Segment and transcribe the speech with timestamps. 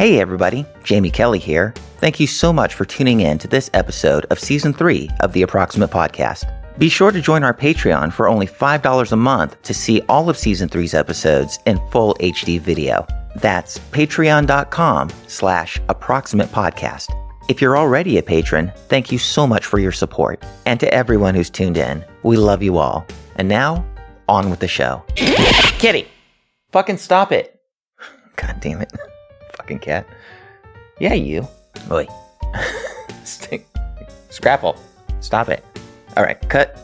[0.00, 1.74] Hey everybody, Jamie Kelly here.
[1.98, 5.42] Thank you so much for tuning in to this episode of Season 3 of the
[5.42, 6.50] Approximate Podcast.
[6.78, 10.38] Be sure to join our Patreon for only $5 a month to see all of
[10.38, 13.06] Season 3's episodes in full HD video.
[13.42, 17.14] That's patreon.com slash approximate podcast.
[17.50, 20.42] If you're already a patron, thank you so much for your support.
[20.64, 23.06] And to everyone who's tuned in, we love you all.
[23.36, 23.84] And now,
[24.30, 25.04] on with the show.
[25.14, 26.08] Kitty!
[26.72, 27.60] Fucking stop it!
[28.36, 28.90] God damn it.
[29.70, 30.08] Fucking cat.
[30.98, 31.46] Yeah, you.
[31.92, 32.08] Oi.
[33.24, 33.68] Stick.
[34.28, 34.76] Scrapple.
[35.20, 35.64] Stop it.
[36.16, 36.76] All right, cut.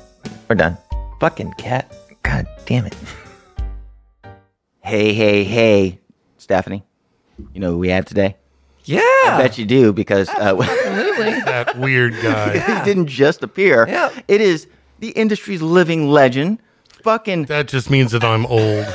[0.48, 0.78] We're done.
[1.18, 1.92] Fucking cat.
[2.22, 2.94] God damn it.
[4.82, 5.98] Hey, hey, hey,
[6.38, 6.84] Stefani.
[7.52, 8.36] You know who we have today?
[8.84, 9.00] Yeah.
[9.00, 12.58] I bet you do because uh, that weird guy.
[12.78, 13.88] he didn't just appear.
[13.88, 14.10] Yeah.
[14.28, 14.68] It is
[15.00, 16.60] the industry's living legend.
[17.02, 18.86] Fucking That just means that I'm old.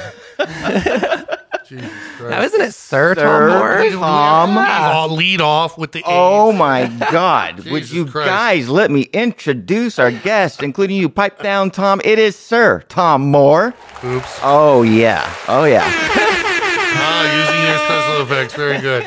[1.72, 1.90] Jesus
[2.20, 3.90] Now, isn't it Sir, Sir Tom Moore?
[3.92, 4.58] Tom.
[4.58, 6.08] I'll lead off with the AIDS.
[6.10, 7.60] Oh my God.
[7.72, 8.28] Would Jesus you Christ.
[8.28, 12.02] guys let me introduce our guest, including you, pipe down Tom?
[12.04, 13.74] It is Sir Tom Moore.
[14.04, 14.40] Oops.
[14.44, 15.34] Oh, yeah.
[15.48, 15.84] Oh, yeah.
[15.86, 18.54] Ah, using your special effects.
[18.54, 19.04] Very good.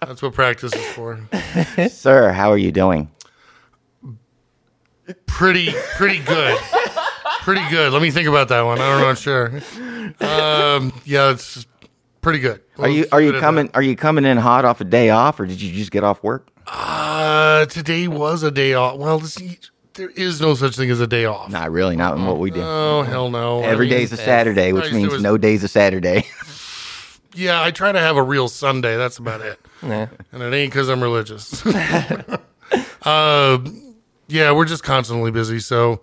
[0.00, 1.20] That's what practice is for.
[1.88, 3.08] Sir, how are you doing?
[5.26, 6.58] Pretty, pretty good.
[7.42, 7.92] Pretty good.
[7.92, 8.80] Let me think about that one.
[8.80, 9.14] I'm not know.
[9.14, 9.60] sure.
[10.20, 11.66] Um, yeah, it's
[12.24, 12.60] pretty good.
[12.78, 15.46] Are you are you coming are you coming in hot off a day off or
[15.46, 16.50] did you just get off work?
[16.66, 16.72] that.
[16.74, 18.98] Uh, today was a day off.
[18.98, 19.38] Well, this,
[19.94, 21.50] there is no such thing as a day off.
[21.50, 22.60] Not really, not in what we do.
[22.62, 23.60] Oh hell no!
[23.60, 26.26] I Every mean, day's a Saturday, which Christ, means was- no day's a Saturday.
[27.36, 28.96] Yeah, I try to have a real Sunday.
[28.96, 29.58] That's about it.
[29.82, 30.06] Yeah.
[30.32, 31.66] and it ain't because I'm religious.
[33.02, 33.58] uh,
[34.28, 35.58] yeah, we're just constantly busy.
[35.58, 36.00] So,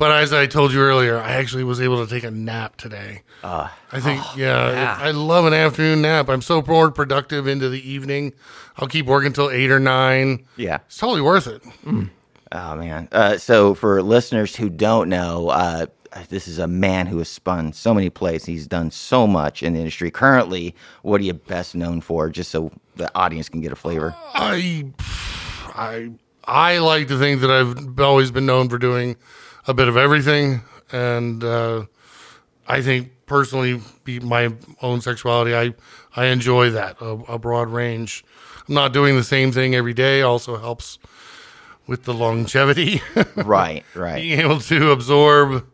[0.00, 3.20] but as I told you earlier, I actually was able to take a nap today.
[3.44, 3.68] I
[4.00, 4.96] think, yeah, yeah.
[4.98, 6.30] I love an afternoon nap.
[6.30, 8.32] I'm so more productive into the evening.
[8.78, 10.46] I'll keep working until eight or nine.
[10.56, 10.78] yeah.
[10.86, 11.62] It's totally worth it.
[12.52, 13.08] Oh man.
[13.12, 15.84] Uh, so for listeners who don't know, uh,
[16.30, 18.46] this is a man who has spun so many plays.
[18.46, 20.10] He's done so much in the industry.
[20.10, 22.30] Currently, what are you best known for?
[22.30, 24.14] Just so the audience can get a flavor.
[24.32, 24.86] I,
[25.74, 26.10] I,
[26.46, 29.16] I like to think that I've always been known for doing
[29.66, 30.62] a bit of everything,
[30.92, 31.84] and uh,
[32.66, 35.74] I think personally, be my own sexuality, I
[36.16, 38.24] I enjoy that a, a broad range.
[38.68, 40.22] I'm not doing the same thing every day.
[40.22, 40.98] Also helps
[41.86, 43.02] with the longevity,
[43.36, 43.84] right.
[43.94, 44.16] Right.
[44.16, 45.66] being able to absorb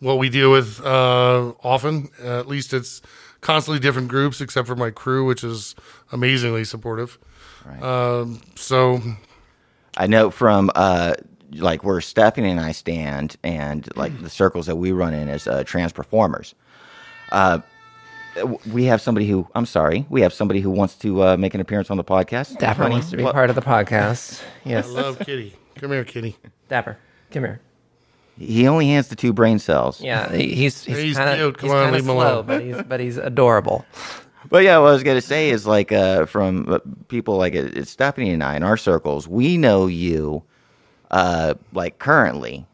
[0.00, 2.08] what we deal with uh, often.
[2.22, 3.00] Uh, at least it's
[3.40, 5.74] constantly different groups, except for my crew, which is
[6.10, 7.18] amazingly supportive.
[7.80, 9.00] Um, so
[9.96, 11.14] I know from uh,
[11.56, 15.46] like where Stefani and I stand, and like the circles that we run in as
[15.46, 16.54] uh, trans performers.
[17.30, 17.60] Uh,
[18.72, 21.60] we have somebody who I'm sorry, we have somebody who wants to uh, make an
[21.60, 22.58] appearance on the podcast.
[22.58, 24.42] Dapper Honey, wants to be what- part of the podcast.
[24.64, 24.86] Yes.
[24.86, 25.56] I love Kitty.
[25.74, 26.36] Come here, Kitty.
[26.68, 26.96] Dapper,
[27.32, 27.60] come here.
[28.38, 30.00] He only has the two brain cells.
[30.00, 31.48] Yeah, he's he's, He's kind cute.
[31.48, 32.46] of Come he's on, kind of him slow, alone.
[32.46, 33.84] but he's but he's adorable.
[34.48, 37.84] But yeah, what I was gonna say is like uh, from uh, people like uh,
[37.84, 40.42] Stefani and I in our circles, we know you
[41.12, 42.66] uh, like currently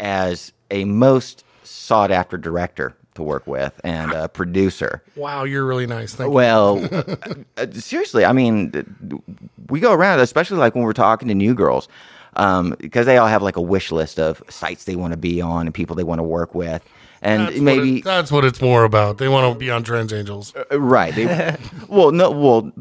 [0.00, 5.02] as a most sought after director to work with and a producer.
[5.16, 6.14] Wow, you're really nice.
[6.14, 6.34] Thank you.
[6.34, 7.14] Well, uh,
[7.58, 9.22] uh, seriously, I mean,
[9.68, 11.88] we go around, especially like when we're talking to new girls,
[12.36, 15.42] um, because they all have like a wish list of sites they want to be
[15.42, 16.82] on and people they want to work with,
[17.20, 19.18] and That's what maybe it- that's what it's more about.
[19.18, 20.54] They want to be on Trans Angels.
[20.56, 21.14] Uh, Right.
[21.14, 21.26] They,
[21.88, 22.30] well, no.
[22.30, 22.72] Well,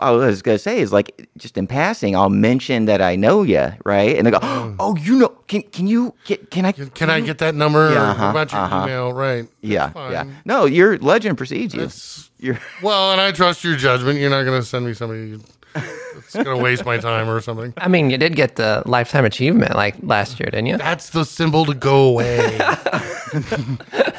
[0.00, 3.72] I was gonna say is like just in passing, I'll mention that I know you,
[3.84, 4.16] right?
[4.16, 5.28] And they go, "Oh, you know?
[5.48, 7.92] Can can you can, can I Can I get that number?
[7.92, 8.82] Yeah, uh-huh, about your uh-huh.
[8.84, 9.12] email?
[9.12, 9.48] Right.
[9.60, 10.24] Yeah, yeah.
[10.44, 11.82] No, your legend precedes you.
[11.82, 14.20] It's- You're Well, and I trust your judgment.
[14.20, 15.38] You're not going to send me somebody
[16.14, 17.72] that's going to waste my time or something.
[17.76, 20.76] I mean, you did get the lifetime achievement like last year, didn't you?
[20.78, 22.58] That's the symbol to go away.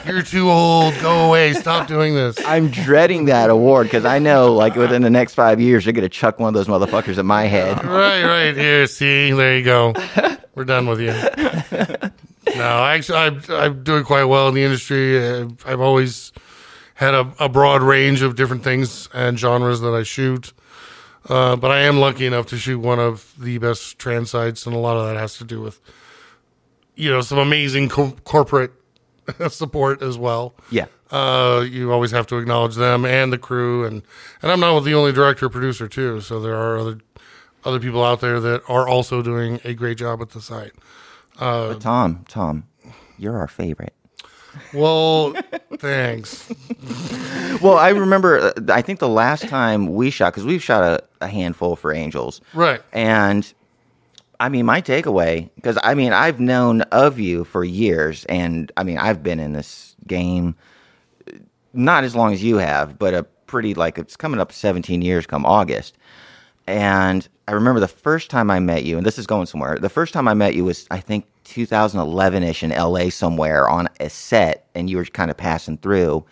[0.06, 0.94] You're too old.
[1.02, 1.54] Go away.
[1.54, 2.38] Stop doing this.
[2.46, 6.10] I'm dreading that award because I know, like, within the next five years, you're gonna
[6.10, 7.84] chuck one of those motherfuckers at my head.
[7.90, 8.56] Right, right.
[8.56, 9.94] Here, see, there you go.
[10.56, 11.14] We're done with you.
[12.56, 15.20] No, actually, I'm, I'm doing quite well in the industry.
[15.66, 16.32] I've always
[16.94, 20.54] had a, a broad range of different things and genres that I shoot.
[21.30, 24.76] Uh, but I am lucky enough to shoot one of the best trans sites, and
[24.76, 25.80] a lot of that has to do with,
[26.96, 28.72] you know, some amazing co- corporate
[29.50, 30.56] support as well.
[30.72, 30.86] Yeah.
[31.12, 34.04] Uh, you always have to acknowledge them and the crew, and
[34.42, 36.22] and I'm not the only director or producer too.
[36.22, 37.00] So there are other
[37.66, 40.74] other people out there that are also doing a great job at the site.
[41.70, 42.66] But Tom, Tom,
[43.18, 43.94] you're our favorite.
[44.74, 45.34] Well,
[45.78, 46.52] thanks.
[47.62, 48.40] Well, I remember.
[48.40, 51.94] uh, I think the last time we shot because we've shot a, a handful for
[51.94, 52.82] Angels, Right.
[52.94, 53.52] And
[54.40, 58.84] I mean, my takeaway because I mean, I've known of you for years, and I
[58.84, 60.56] mean, I've been in this game
[61.28, 61.38] uh,
[61.74, 65.26] not as long as you have, but a pretty like it's coming up 17 years
[65.26, 65.98] come August.
[66.68, 69.80] And I remember the first time I met you, and this is going somewhere.
[69.80, 73.90] The first time I met you was, I think, 2011 ish in LA somewhere on
[74.00, 76.26] a set, and you were kind of passing through.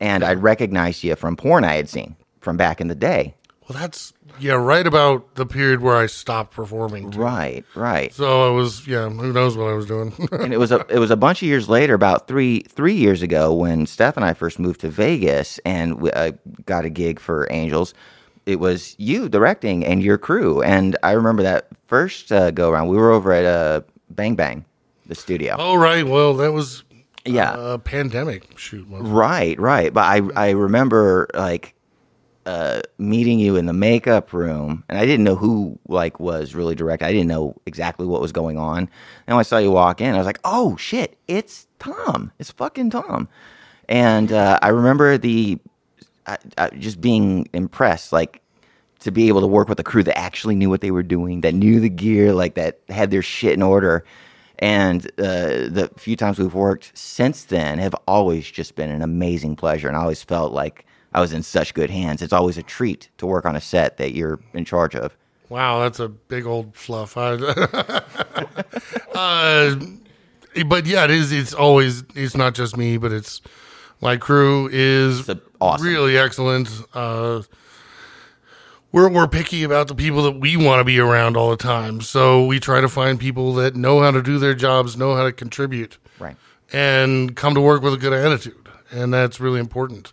[0.00, 3.34] And I recognized you from porn I had seen from back in the day.
[3.68, 7.10] Well, that's yeah, right about the period where I stopped performing.
[7.10, 7.18] too.
[7.18, 8.12] Right, right.
[8.14, 10.14] So I was yeah, who knows what I was doing.
[10.32, 13.20] and it was a it was a bunch of years later, about three three years
[13.20, 16.32] ago, when Steph and I first moved to Vegas and we, uh,
[16.64, 17.92] got a gig for Angels.
[18.46, 22.88] It was you directing and your crew, and I remember that first uh, go around.
[22.88, 23.82] We were over at uh,
[24.18, 24.64] Bang Bang,
[25.06, 25.54] the studio.
[25.58, 26.82] oh right, well that was
[27.24, 27.52] Yeah.
[27.52, 28.84] uh, pandemic shoot.
[28.90, 29.94] Right, right.
[29.94, 31.74] But I I remember like
[32.46, 36.74] uh, meeting you in the makeup room, and I didn't know who like was really
[36.74, 37.02] direct.
[37.04, 38.78] I didn't know exactly what was going on.
[39.26, 42.32] And when I saw you walk in, I was like, "Oh shit, it's Tom!
[42.40, 43.28] It's fucking Tom!"
[43.88, 45.58] And uh, I remember the
[46.26, 48.42] I, I, just being impressed, like
[49.00, 51.40] to be able to work with a crew that actually knew what they were doing,
[51.42, 54.04] that knew the gear, like that had their shit in order.
[54.58, 59.54] And uh, the few times we've worked since then have always just been an amazing
[59.54, 59.86] pleasure.
[59.86, 62.22] And I always felt like I was in such good hands.
[62.22, 65.16] It's always a treat to work on a set that you're in charge of.
[65.48, 67.16] Wow, that's a big old fluff.
[69.14, 69.74] Uh,
[70.66, 71.32] but yeah, it is.
[71.32, 72.04] It's always.
[72.14, 73.40] It's not just me, but it's
[74.00, 75.28] my crew is
[75.60, 75.84] awesome.
[75.84, 76.70] really excellent.
[76.94, 77.42] Uh,
[78.92, 82.00] we're we're picky about the people that we want to be around all the time,
[82.00, 85.24] so we try to find people that know how to do their jobs, know how
[85.24, 86.36] to contribute, Right.
[86.72, 90.12] and come to work with a good attitude, and that's really important.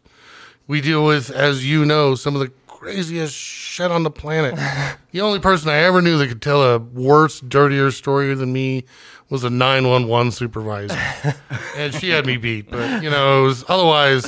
[0.68, 4.56] We deal with, as you know, some of the craziest shit on the planet.
[5.12, 8.86] the only person I ever knew that could tell a worse, dirtier story than me
[9.30, 10.98] was a 911 supervisor.
[11.76, 12.70] and she had me beat.
[12.70, 14.26] But, you know, it was, otherwise,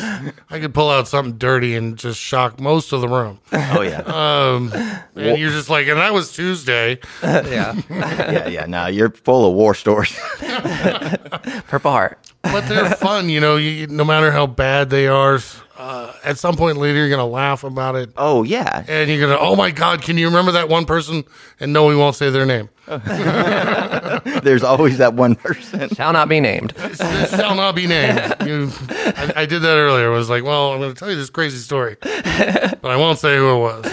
[0.50, 3.40] I could pull out something dirty and just shock most of the room.
[3.54, 4.02] Oh yeah.
[4.02, 4.72] Um,
[5.16, 7.00] and you're just like, and that was Tuesday.
[7.24, 7.80] yeah.
[7.90, 8.66] yeah, yeah.
[8.66, 10.18] Now you're full of war stories.
[10.40, 12.32] Purple Heart.
[12.42, 15.40] But they're fun, you know, you, no matter how bad they are.
[15.78, 18.10] Uh, at some point later, you're going to laugh about it.
[18.18, 18.84] oh yeah.
[18.88, 21.24] and you're gonna, oh my god, can you remember that one person?
[21.60, 22.70] And no, we won't say their name.
[24.44, 25.90] There's always that one person.
[25.90, 26.72] Shall not be named.
[26.72, 28.36] This, this shall not be named.
[28.46, 30.14] You, I, I did that earlier.
[30.14, 33.20] I was like, well, I'm going to tell you this crazy story, but I won't
[33.20, 33.86] say who it was.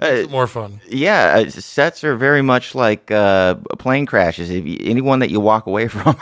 [0.00, 0.80] It's more fun.
[0.86, 4.50] Yeah, uh, sets are very much like uh, plane crashes.
[4.50, 6.16] If you, anyone that you walk away from.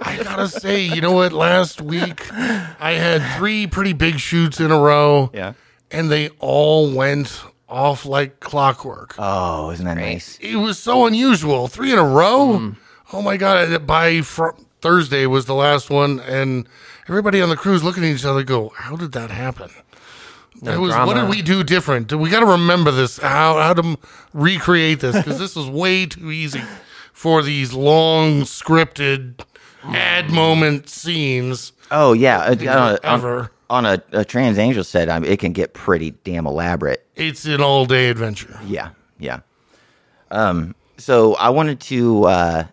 [0.00, 1.32] I gotta say, you know what?
[1.32, 5.54] Last week, I had three pretty big shoots in a row, yeah.
[5.90, 9.14] and they all went off like clockwork.
[9.18, 10.38] Oh, isn't that nice?
[10.40, 11.68] it was so unusual.
[11.68, 12.58] Three in a row.
[12.58, 12.76] Mm.
[13.12, 13.86] Oh my god!
[13.86, 16.68] By fr- Thursday was the last one, and
[17.08, 19.70] everybody on the cruise looking at each other, go, "How did that happen?"
[20.64, 22.12] It was, what did we do different?
[22.12, 23.18] We got to remember this.
[23.18, 23.96] How how to m-
[24.32, 26.62] recreate this because this was way too easy
[27.12, 29.36] for these long scripted
[29.82, 29.94] mm.
[29.94, 31.72] ad moment scenes.
[31.90, 33.50] Oh yeah, uh, uh on, a- Ever.
[33.72, 37.06] On, a, a trans angel set, I mean, it can get pretty damn elaborate.
[37.16, 38.60] It's an all day adventure.
[38.66, 39.40] Yeah, yeah.
[40.30, 42.64] Um, so I wanted to uh,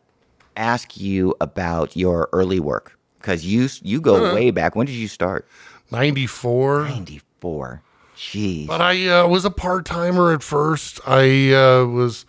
[0.57, 4.75] ask you about your early work because you you go way back.
[4.75, 5.47] When did you start?
[5.89, 6.83] Ninety four.
[6.83, 7.81] Ninety four.
[8.17, 8.67] Jeez.
[8.67, 10.99] But I uh, was a part timer at first.
[11.07, 12.25] I uh, was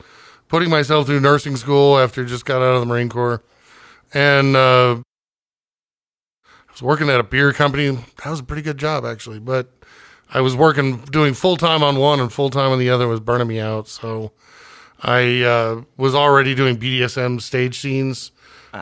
[0.47, 3.43] putting myself through nursing school after just got out of the Marine Corps,
[4.15, 5.03] and uh,
[6.81, 7.91] was working at a beer company.
[7.91, 9.69] That was a pretty good job actually, but
[10.33, 13.21] I was working doing full time on one and full time on the other was
[13.21, 13.89] burning me out.
[13.89, 14.33] So
[15.03, 18.33] I uh, was already doing BDSM stage scenes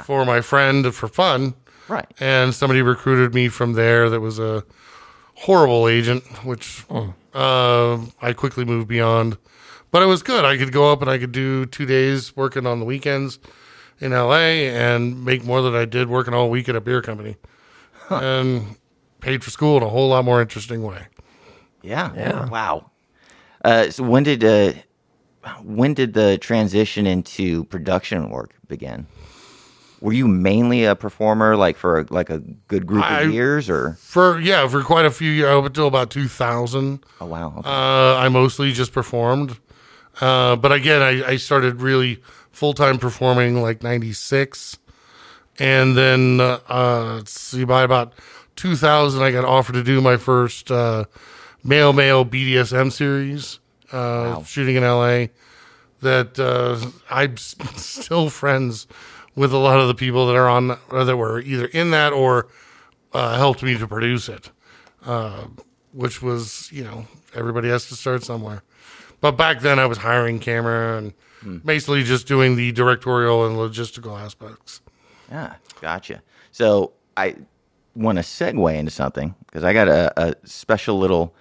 [0.05, 1.55] for my friend for fun
[1.89, 2.07] Right.
[2.21, 4.63] and somebody recruited me from there that was a
[5.37, 6.85] horrible agent, which
[7.35, 9.39] uh, I quickly moved beyond.
[9.91, 10.45] But it was good.
[10.45, 13.39] I could go up and I could do two days working on the weekends
[14.01, 17.37] in LA and make more than I did working all week at a beer company,
[18.23, 18.77] and
[19.21, 21.07] paid for school in a whole lot more interesting way.
[21.83, 22.13] Yeah.
[22.15, 22.49] Yeah.
[22.49, 22.91] Wow.
[23.65, 24.73] Uh, so when did uh,
[25.63, 29.07] when did the transition into production work begin?
[30.01, 32.39] Were you mainly a performer, like for like a
[32.69, 35.89] good group I- of years, or For yeah, for quite a few years, up until
[35.89, 37.05] about two thousand.
[37.21, 37.69] oh wow, okay.
[37.69, 39.59] Uh, I mostly just performed.
[40.21, 44.79] Uh, but again, I, I started really full time performing like 96.
[45.59, 48.13] And then, uh, uh, let's see, by about
[48.57, 51.05] 2000, I got offered to do my first uh,
[51.65, 53.59] male male BDSM series,
[53.93, 55.27] uh, shooting in LA.
[56.01, 56.79] That uh,
[57.11, 57.37] I'm
[57.77, 58.87] still friends
[59.35, 62.49] with a lot of the people that are on that were either in that or
[63.13, 64.51] uh, helped me to produce it,
[65.05, 65.47] uh,
[65.93, 68.63] which was you know everybody has to start somewhere.
[69.21, 74.21] But back then, I was hiring camera and basically just doing the directorial and logistical
[74.21, 74.81] aspects.
[75.31, 76.23] Yeah, gotcha.
[76.53, 77.37] So I
[77.95, 81.35] want to segue into something because I got a, a special little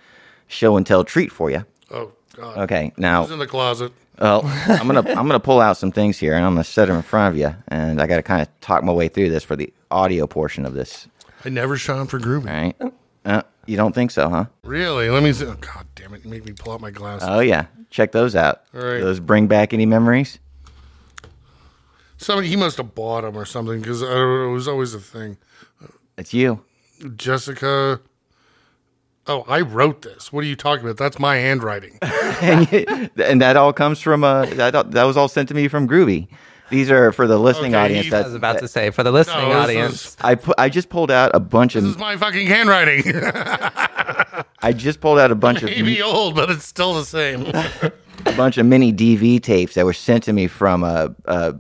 [0.48, 1.66] show and tell treat for you.
[1.92, 2.58] Oh God!
[2.60, 3.92] Okay, Who's now in the closet?
[4.20, 6.98] well, I'm gonna I'm gonna pull out some things here and I'm gonna set them
[6.98, 9.44] in front of you, and I got to kind of talk my way through this
[9.44, 11.08] for the audio portion of this.
[11.46, 12.48] I never shot shone for groovy.
[12.48, 12.94] All right.
[13.26, 14.46] Uh, you don't think so, huh?
[14.64, 15.10] Really?
[15.10, 15.46] Let me see.
[15.46, 16.24] Oh, God damn it!
[16.24, 17.28] You made me pull out my glasses.
[17.30, 18.64] Oh yeah, check those out.
[18.74, 18.98] All right.
[18.98, 20.40] Do Those bring back any memories?
[22.18, 24.08] Somebody he must have bought them or something because it
[24.52, 25.38] was always a thing.
[26.18, 26.64] It's you.
[27.16, 28.00] Jessica.
[29.28, 30.32] Oh, I wrote this.
[30.34, 30.98] What are you talking about?
[30.98, 32.00] That's my handwriting.
[32.02, 35.68] and, you- and that all comes from uh that that was all sent to me
[35.68, 36.28] from Groovy.
[36.70, 38.10] These are for the listening Okay, audience.
[38.10, 40.06] That, I was about to say for the listening No, audience.
[40.06, 43.04] is- I put I just pulled out a bunch of This is my fucking handwriting.
[44.60, 47.46] I just pulled out a bunch of Maybe old, but it's still the same.
[47.46, 47.92] a
[48.36, 51.56] bunch of mini DV tapes that were sent to me from a, a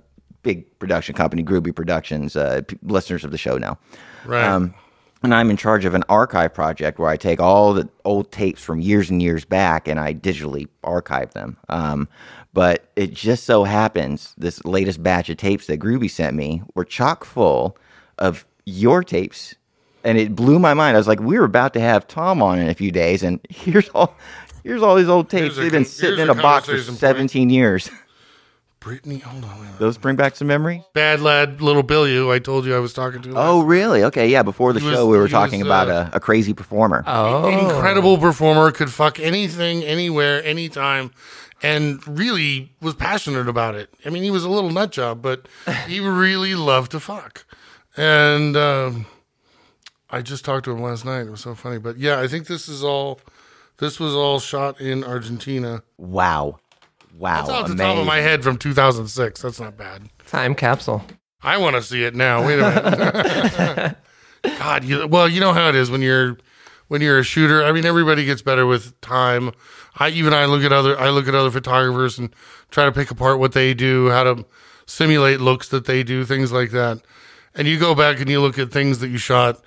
[0.47, 2.37] big production company, Groovy Productions.
[2.37, 3.77] Uh, p- listeners of the show know.
[4.25, 4.45] Right.
[4.45, 4.73] Um,
[5.21, 8.63] and I'm in charge of an archive project where I take all the old tapes
[8.63, 11.57] from years and years back and I digitally archive them.
[11.67, 12.07] Um,
[12.53, 16.85] but it just so happens this latest batch of tapes that Groovy sent me were
[16.85, 17.77] chock full
[18.17, 19.55] of your tapes.
[20.03, 20.95] And it blew my mind.
[20.95, 23.41] I was like, we were about to have Tom on in a few days, and
[23.49, 24.15] here's all
[24.63, 25.57] here's all these old tapes.
[25.57, 26.99] A They've been sitting in a a box for conversation point.
[26.99, 27.89] 17 years.
[28.87, 29.59] Brittany, hold on.
[29.61, 29.79] wait.
[29.79, 30.83] Those bring back some memory?
[30.93, 33.33] Bad lad, little Billy, who I told you I was talking to.
[33.35, 34.03] Oh, really?
[34.05, 34.43] Okay, yeah.
[34.43, 36.53] Before the He was- show, we were he talking was, about uh, a, a crazy
[36.53, 37.03] performer.
[37.05, 41.11] Oh, incredible performer, could fuck anything, anywhere, anytime,
[41.61, 43.93] and really was passionate about it.
[44.05, 45.47] I mean, he was a little nut job, but
[45.87, 47.45] he really loved to fuck.
[47.97, 49.05] And um,
[50.09, 51.21] I just talked to him last night.
[51.27, 51.77] It was so funny.
[51.79, 53.19] But yeah, I think this is all.
[53.79, 55.83] This was all shot in Argentina.
[55.97, 56.57] wow.
[57.17, 57.37] Wow.
[57.37, 59.41] That's off the top of my head from 2006.
[59.41, 60.03] That's not bad.
[60.27, 61.03] time capsule.
[61.41, 62.45] I want to see it now.
[62.45, 63.97] Wait a minute.
[64.59, 66.37] God, you, well, you know how it is when you're
[66.87, 67.63] when you're a shooter.
[67.63, 69.51] I mean, everybody gets better with time.
[69.97, 72.29] I even I look at other I look at other photographers and
[72.71, 74.45] try to pick apart what they do, how to
[74.85, 77.01] simulate looks that they do, things like that.
[77.55, 79.59] And you go back and you look at things that you shot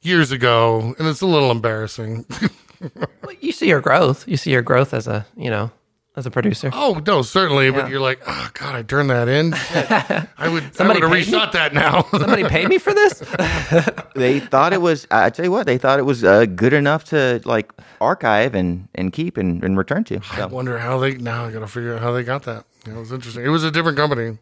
[0.00, 2.24] years ago, and it's a little embarrassing.
[3.22, 4.28] Well, You see your growth.
[4.28, 5.70] You see your growth as a you know
[6.16, 6.70] as a producer.
[6.72, 7.88] oh no, certainly, but Yeah.
[7.88, 9.52] you're like, oh God, I turned that in.
[9.68, 9.90] Shit.
[10.38, 11.38] I would Somebody I would have paid me?
[11.38, 12.02] reshot that now.
[12.10, 13.22] Somebody paid me for this.
[14.16, 17.02] They thought it was, I tell you what, they thought it was uh, good enough
[17.06, 20.20] to like archive and, and keep and, and return to.
[20.30, 20.46] I So.
[20.46, 22.64] wonder how they now I gotta figure out how they got that.
[22.86, 23.44] It was interesting.
[23.44, 24.38] It was a different company.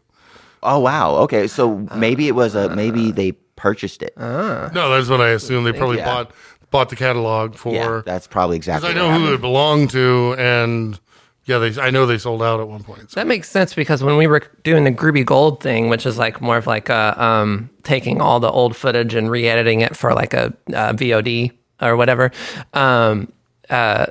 [0.61, 1.15] Oh, wow.
[1.23, 1.47] Okay.
[1.47, 4.13] So maybe it was a, maybe they purchased it.
[4.15, 5.65] No, that's what I assumed.
[5.65, 6.05] They probably yeah.
[6.05, 6.31] bought
[6.69, 7.83] bought the catalog yeah.
[7.85, 9.35] for That's probably because exactly I know what who happened.
[9.39, 10.99] it belonged to, and
[11.45, 13.11] yeah, they I know they sold out at one point.
[13.11, 13.19] So.
[13.19, 16.39] That makes sense because when we were doing the Groovy Gold thing, which is like
[16.41, 20.33] more of like a, um, taking all the old footage and re-editing it for like
[20.33, 22.31] a, uh VOD or whatever,
[22.73, 23.31] um,
[23.69, 24.05] uh,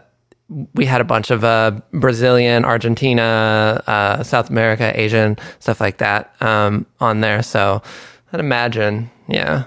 [0.75, 6.35] we had a bunch of uh, Brazilian, Argentina, uh, South America, Asian stuff like that
[6.43, 7.43] um, on there.
[7.43, 7.83] So
[8.33, 9.65] I'd imagine, yeah.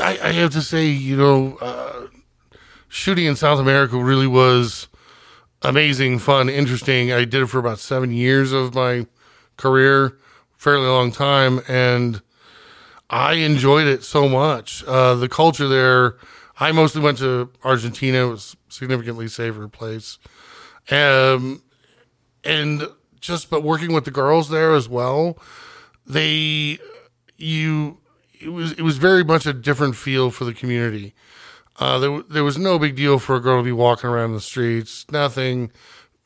[0.00, 2.06] I, I have to say, you know, uh,
[2.88, 4.86] shooting in South America really was
[5.62, 7.12] amazing, fun, interesting.
[7.12, 9.06] I did it for about seven years of my
[9.56, 10.16] career,
[10.56, 12.22] fairly long time, and
[13.10, 14.84] I enjoyed it so much.
[14.86, 16.16] Uh, the culture there,
[16.60, 18.26] I mostly went to Argentina.
[18.26, 20.18] It was significantly safer place.
[20.90, 21.62] Um,
[22.44, 22.88] and
[23.20, 25.38] just, but working with the girls there as well,
[26.06, 26.78] they,
[27.36, 27.98] you,
[28.40, 31.14] it was, it was very much a different feel for the community.
[31.78, 34.40] Uh, there, there was no big deal for a girl to be walking around the
[34.40, 35.70] streets, nothing.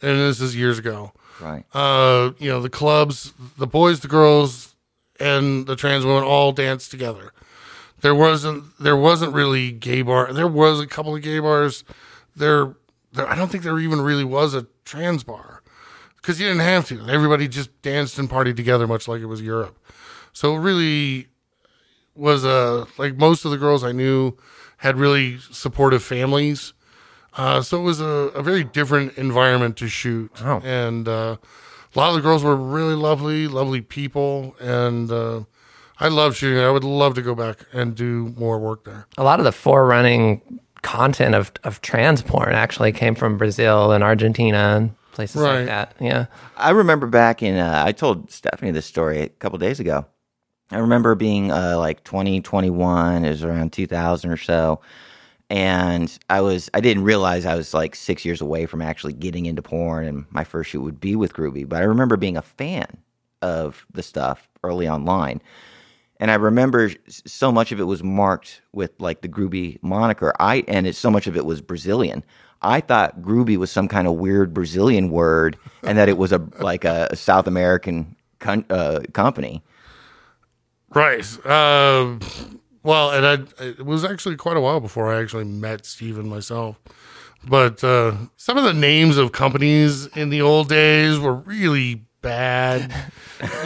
[0.00, 1.64] And this is years ago Right.
[1.74, 4.74] uh, you know, the clubs, the boys, the girls,
[5.20, 7.32] and the trans women all danced together.
[8.00, 10.32] There wasn't there wasn't really gay bar.
[10.32, 11.84] There was a couple of gay bars.
[12.34, 12.74] There,
[13.12, 15.62] there I don't think there even really was a trans bar
[16.16, 17.06] because you didn't have to.
[17.08, 19.78] Everybody just danced and partied together, much like it was Europe.
[20.32, 21.28] So it really
[22.16, 24.36] was a like most of the girls I knew
[24.82, 26.72] had really supportive families.
[27.36, 30.30] Uh, so it was a, a very different environment to shoot.
[30.42, 30.60] Wow.
[30.64, 31.36] And uh,
[31.94, 34.54] a lot of the girls were really lovely, lovely people.
[34.60, 35.44] And uh,
[36.00, 36.58] I love shooting.
[36.58, 39.06] I would love to go back and do more work there.
[39.16, 40.42] A lot of the forerunning
[40.82, 45.58] content of, of trans porn actually came from Brazil and Argentina and places Right.
[45.58, 45.94] like that.
[46.00, 46.26] Yeah.
[46.56, 50.06] I remember back in, uh, I told Stefani this story a couple days ago.
[50.72, 54.80] I remember being uh, like 2021, it was around 2000 or so.
[55.50, 59.44] And I was, I didn't realize I was like six years away from actually getting
[59.46, 61.68] into porn and my first shoot would be with Groovy.
[61.68, 62.86] But I remember being a fan
[63.42, 65.42] of the stuff early online.
[66.22, 70.32] And I remember so much of it was marked with like the Groovy moniker.
[70.38, 72.22] I and it so much of it was Brazilian.
[72.62, 76.38] I thought Groovy was some kind of weird Brazilian word, and that it was a
[76.60, 79.64] like a, South American con- uh, company.
[80.94, 81.46] Right.
[81.46, 82.18] Uh,
[82.82, 86.80] well, and I, it was actually quite a while before I actually met Steven myself.
[87.44, 92.94] But uh, some of the names of companies in the old days were really bad.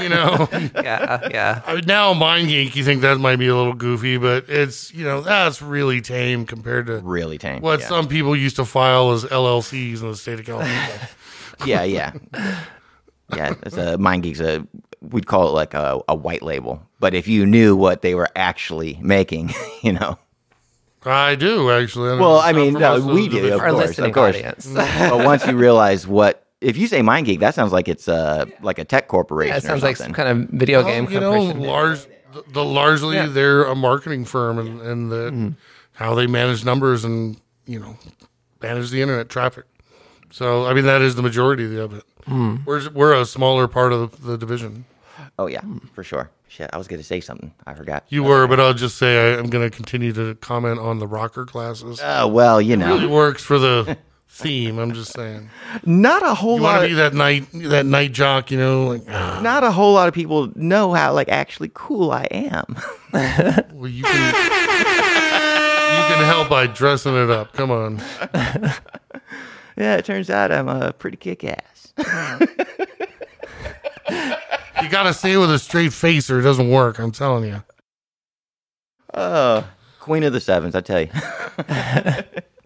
[0.00, 1.28] You know, Yeah.
[1.30, 1.62] Yeah.
[1.66, 5.04] I mean, now MindGeek, you think that might be a little goofy, but it's, you
[5.04, 7.60] know, that's really tame compared to Really tame.
[7.60, 7.86] what yeah.
[7.86, 11.08] some people used to file as LLCs in the state of California.
[11.66, 12.12] yeah, yeah,
[13.34, 13.54] yeah.
[13.64, 14.40] It's a mind geeks.
[14.40, 14.66] A
[15.02, 16.85] we'd call it like a, a white label.
[16.98, 20.18] But if you knew what they were actually making, you know.
[21.04, 22.08] I do, actually.
[22.10, 23.36] don't Well, I mean, no, we do.
[23.36, 23.52] division.
[23.54, 24.36] Of Our course, listening of course.
[24.36, 24.66] audience.
[24.74, 28.78] but once you realize what, if you say MindGeek, that sounds like it's uh like
[28.80, 29.54] a tech corporation.
[29.54, 31.62] That sounds or like some kind of video Well, game you know, corporation.
[31.62, 32.00] large,
[32.32, 33.26] the, the largely Yeah.
[33.26, 35.48] they're a marketing firm, and and the Mm-hmm.
[35.92, 37.36] how they manage numbers and
[37.66, 37.96] you know
[38.60, 39.64] manage the internet traffic.
[40.32, 42.02] So I mean, that is the majority of it.
[42.26, 42.64] Mm.
[42.66, 44.86] We're we're a smaller part of the, the division.
[45.38, 45.60] Oh yeah,
[45.92, 46.30] for sure.
[46.48, 47.52] Shit, I was going to say something.
[47.66, 48.04] I forgot.
[48.08, 51.06] You were, but I'll just say I, I'm going to continue to comment on the
[51.06, 52.00] rocker classes.
[52.02, 52.92] Oh well, you know.
[52.92, 54.78] It really works for the theme.
[54.78, 55.50] I'm just saying.
[55.84, 56.80] not a whole You lot.
[56.80, 58.86] want to Of, be that night that night jock, you know?
[58.86, 62.76] Like, ah, not a whole lot of people know how like actually cool I am.
[63.12, 67.52] well, you can you can help by dressing it up.
[67.52, 67.98] Come on.
[69.76, 71.92] yeah, it turns out I'm a pretty kick ass.
[74.86, 77.00] You got to say it with a straight face, or it doesn't work.
[77.00, 77.60] I'm telling you.
[79.12, 79.68] Oh,
[79.98, 81.08] queen of the sevens, I tell you.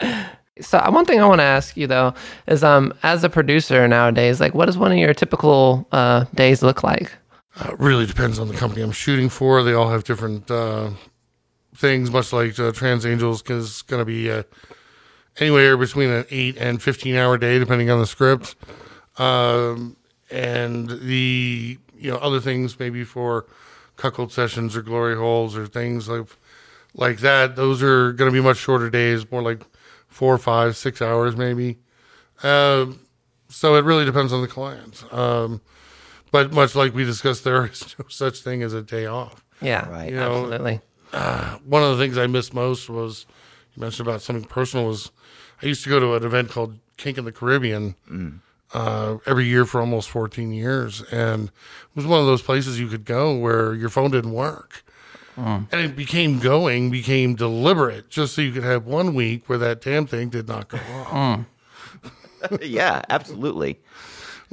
[0.61, 2.13] So uh, one thing I want to ask you though
[2.47, 6.63] is, um, as a producer nowadays, like, what does one of your typical uh, days
[6.63, 7.11] look like?
[7.57, 9.63] Uh, it really depends on the company I'm shooting for.
[9.63, 10.91] They all have different uh,
[11.75, 14.43] things, much like uh, Trans Angels is going to be uh,
[15.39, 18.55] anywhere between an 8 and 15 hour day, depending on the script.
[19.17, 19.97] Um,
[20.31, 23.47] and the you know other things maybe for
[23.97, 26.27] cuckold sessions or glory holes or things like
[26.95, 27.57] like that.
[27.57, 29.63] Those are going to be much shorter days, more like
[30.09, 31.79] four, five, six hours maybe.
[32.43, 33.01] Um,
[33.49, 35.05] so it really depends on the client.
[35.13, 35.61] Um,
[36.33, 39.45] but much like we discussed, there is no such thing as a day off.
[39.61, 40.11] Yeah, Right.
[40.11, 40.81] You know, absolutely.
[41.65, 43.27] One of the things I missed most was
[43.75, 44.87] you mentioned about something personal.
[44.87, 45.11] Was
[45.63, 48.41] I used to go to an event called Kink in the Caribbean
[48.73, 52.87] uh, every year for almost 14 years, and it was one of those places you
[52.89, 54.85] could go where your phone didn't work.
[55.73, 59.81] And it became going, became deliberate, just so you could have one week where that
[59.81, 61.47] damn thing did not go wrong.
[62.61, 63.81] yeah, absolutely.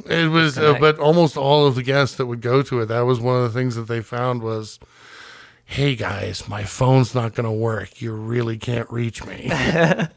[0.06, 3.02] It was, uh, but almost all of the guests that would go to it, that
[3.02, 4.80] was one of the things that they found was,
[5.66, 8.00] "Hey guys, my phone's not going to work.
[8.00, 9.52] You really can't reach me."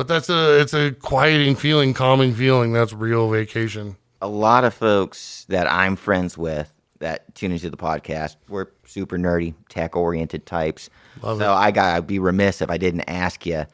[0.00, 2.72] but that's a, it's a quieting feeling, calming feeling.
[2.72, 3.96] That's real vacation.
[4.22, 9.18] a lot of folks that I'm friends with that tune into the podcast we're super
[9.18, 10.88] nerdy, tech oriented types.
[11.20, 13.66] Love so I got I'd be remiss if I didn't ask you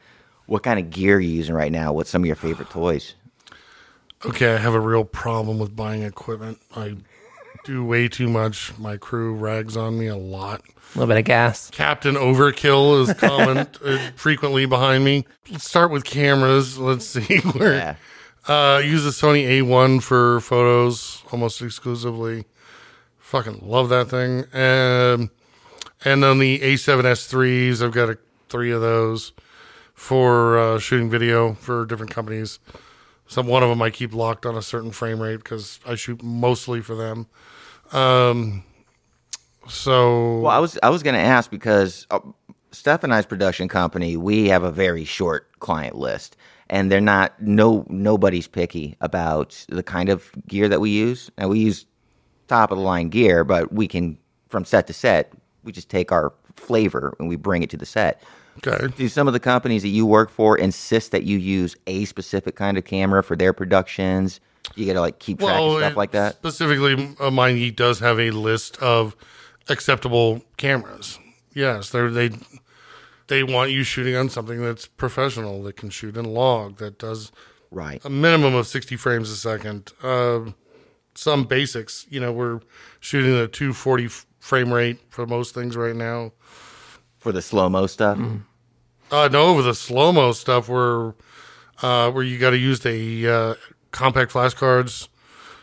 [0.47, 1.93] what kind of gear you're using right now.
[1.93, 3.15] What's some of your favorite toys?
[4.25, 6.59] Okay, I have a real problem with buying equipment.
[6.75, 6.97] I
[7.67, 8.71] do way too much.
[8.77, 10.61] My crew rags on me a lot.
[10.61, 11.69] A little bit of gas.
[11.69, 15.25] Captain Overkill is common uh, frequently behind me.
[15.51, 16.77] Let's start with cameras.
[16.77, 17.73] Let's see where.
[17.73, 17.95] Yeah.
[18.47, 22.45] Uh, use the Sony A1 for photos almost exclusively.
[23.19, 24.45] Fucking love that thing.
[24.53, 25.29] Um,
[26.05, 29.33] and then the A7S3s, I've got a, three of those
[29.93, 32.59] for uh, shooting video for different companies.
[33.27, 36.23] Some one of them I keep locked on a certain frame rate because I shoot
[36.23, 37.27] mostly for them.
[37.91, 38.63] Um,
[39.67, 42.19] so Well, I was I was going to ask because uh,
[42.71, 46.37] Steph and I's production company, we have a very short client list,
[46.69, 51.31] and they're not no nobody's picky about the kind of gear that we use.
[51.37, 51.85] And we use
[52.47, 54.17] top of the line gear, but we can
[54.49, 57.85] from set to set, we just take our flavor and we bring it to the
[57.85, 58.21] set.
[58.65, 58.87] okay.
[58.95, 62.55] Do some of the companies that you work for insist that you use a specific
[62.55, 64.39] kind of camera for their productions?
[64.75, 66.35] You got to like keep track of stuff like that.
[66.35, 69.15] Specifically, uh, MindGeek does have a list of
[69.69, 71.19] acceptable cameras.
[71.53, 72.29] Yes, they they
[73.27, 77.31] they want you shooting on something that's professional that can shoot in log that does
[77.69, 78.03] Right.
[78.05, 79.91] a minimum of 60 frames a second.
[80.01, 80.51] Uh,
[81.15, 82.61] some basics, you know, we're
[83.01, 84.07] shooting a 240
[84.39, 86.31] frame rate for most things right now.
[87.17, 88.17] For the slow mo stuff.
[89.11, 91.13] Uh, no, for the slow mo stuff, where
[91.81, 93.53] uh, where you got to use the uh,
[93.91, 95.09] compact flash cards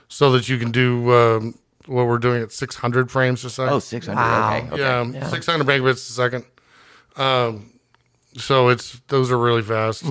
[0.09, 3.73] so that you can do um, what we're doing at 600 frames a second.
[3.75, 4.17] Oh, 600.
[4.17, 4.57] Wow.
[4.57, 4.83] Okay.
[4.83, 5.19] okay.
[5.19, 6.45] yeah, 600 megabits a second.
[7.17, 7.71] Um,
[8.37, 10.03] so it's those are really fast.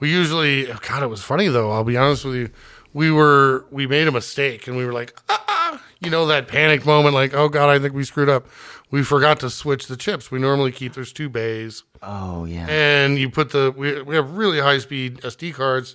[0.00, 1.70] We usually, God, it was funny though.
[1.70, 2.50] I'll be honest with you.
[2.92, 6.48] We were we made a mistake and we were like, ah, ah, you know that
[6.48, 8.46] panic moment, like, oh God, I think we screwed up.
[8.90, 10.30] We forgot to switch the chips.
[10.32, 12.66] We normally keep there's two bays, Oh, yeah.
[12.68, 15.94] and you put the we we have really high speed SD cards,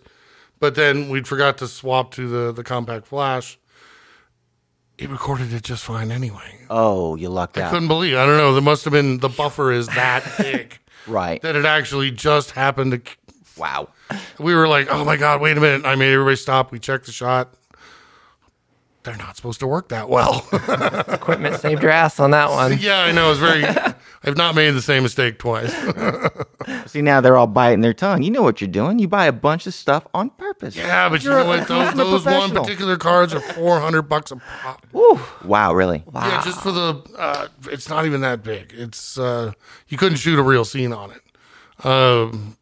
[0.66, 3.60] but then we forgot to swap to the the compact flash.
[4.98, 6.66] It recorded it just fine anyway.
[6.72, 7.68] Oh, you lucked out.
[7.68, 8.16] I couldn't believe.
[8.18, 8.52] I don't know.
[8.54, 10.80] There must have been the buffer is that thick.
[11.06, 11.40] Right.
[11.44, 13.02] that it actually just happened to.
[13.60, 13.90] Wow.
[14.40, 15.86] We were like, oh my god, wait a minute!
[15.86, 16.72] I made everybody stop.
[16.72, 17.54] We checked the shot.
[19.04, 20.48] They're not supposed to work that well.
[21.08, 22.80] Equipment saved your ass on that one.
[22.80, 23.30] yeah, I know.
[23.30, 23.64] It's very.
[24.26, 25.74] I've not made the same mistake twice.
[26.92, 28.24] See, now they're all biting their tongue.
[28.24, 29.00] You know what you're doing.
[29.00, 30.76] You buy a bunch of stuff on purpose.
[30.76, 31.68] yeah, but you You're know a what?
[31.68, 34.86] Those, those one particular cards are four hundred bucks a pop.
[34.92, 35.20] Woo.
[35.44, 36.04] Wow, really?
[36.14, 37.02] Yeah, just for the.
[37.18, 38.74] Uh, it's not even that big.
[38.76, 39.52] It's uh,
[39.88, 41.86] you couldn't shoot a real scene on it.
[41.86, 42.58] Um,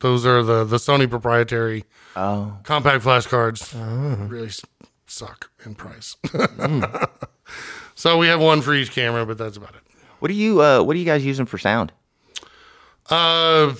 [0.00, 1.84] those are the the Sony proprietary
[2.16, 2.58] Oh.
[2.64, 3.72] compact flash cards.
[3.74, 4.50] Really
[5.06, 6.16] suck in price.
[7.94, 9.82] so we have one for each camera, but that's about it.
[10.18, 11.92] What are you uh what are you guys using for sound?
[13.10, 13.72] Uh,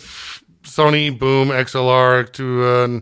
[0.62, 3.00] Sony Boom XLR to uh,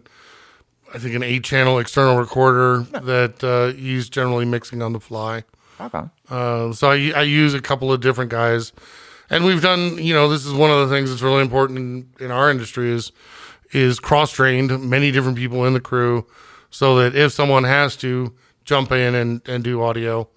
[0.94, 5.44] I think an eight channel external recorder that uh, use generally mixing on the fly.
[5.80, 6.02] Okay.
[6.28, 8.72] Uh, so I, I use a couple of different guys,
[9.28, 9.98] and we've done.
[9.98, 12.90] You know, this is one of the things that's really important in, in our industry
[12.90, 13.12] is
[13.72, 16.26] is cross trained many different people in the crew,
[16.70, 20.28] so that if someone has to jump in and, and do audio,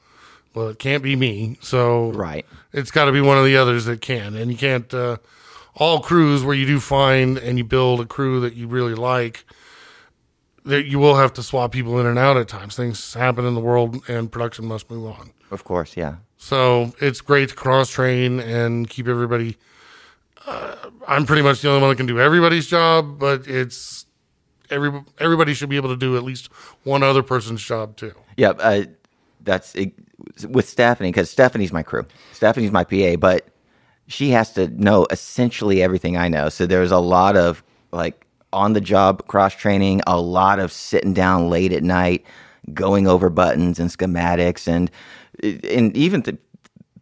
[0.54, 1.58] well, it can't be me.
[1.62, 2.46] So Right.
[2.74, 4.92] it's got to be one of the others that can, and you can't.
[4.94, 5.18] Uh,
[5.76, 9.46] all crews where you do find and you build a crew that you really like,
[10.66, 12.76] that you will have to swap people in and out at times.
[12.76, 15.32] Things happen in the world, and production must move on.
[15.52, 16.16] Of course, yeah.
[16.38, 19.58] So it's great to cross train and keep everybody.
[20.46, 20.76] Uh,
[21.08, 24.06] I'm pretty much the only one that can do everybody's job, but it's
[24.70, 26.48] every everybody should be able to do at least
[26.84, 28.14] one other person's job too.
[28.38, 28.84] Yeah, uh,
[29.42, 29.94] that's it,
[30.48, 32.06] with Stefani because Stefani's my crew.
[32.34, 33.48] Stefani's my PA, but
[34.08, 36.50] she has to know essentially everything I know.
[36.50, 41.14] So there's a lot of like on the job cross training, a lot of sitting
[41.14, 42.26] down late at night,
[42.74, 44.92] going over buttons and schematics, and
[45.42, 46.38] and even th-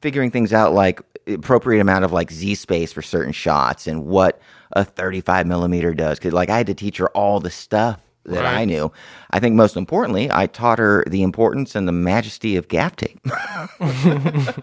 [0.02, 4.40] figuring things out like appropriate amount of like Z space for certain shots and what
[4.74, 6.20] a 35 millimeter does.
[6.20, 8.92] Cause like I had to teach her all the stuff that I knew.
[9.32, 13.20] I think most importantly, I taught her the importance and the majesty of gaff tape.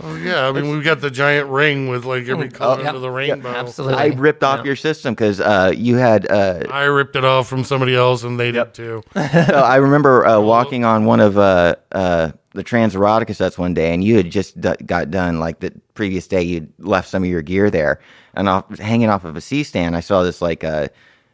[0.00, 2.94] Oh yeah, I mean we've got the giant ring with like every color yep.
[2.94, 3.48] of the rainbow.
[3.48, 3.96] Absolutely.
[3.96, 4.64] I ripped off Yeah.
[4.66, 6.30] your system because uh, you had.
[6.30, 9.02] Uh, I ripped it off from somebody else, and they did too.
[9.14, 13.94] I remember uh, walking on one of uh, uh, the Trans Erotica sets one day,
[13.94, 16.42] and you had just d- got done like the previous day.
[16.42, 17.98] You'd left some of your gear there,
[18.34, 20.88] and off, hanging off of a C stand, I saw this like uh,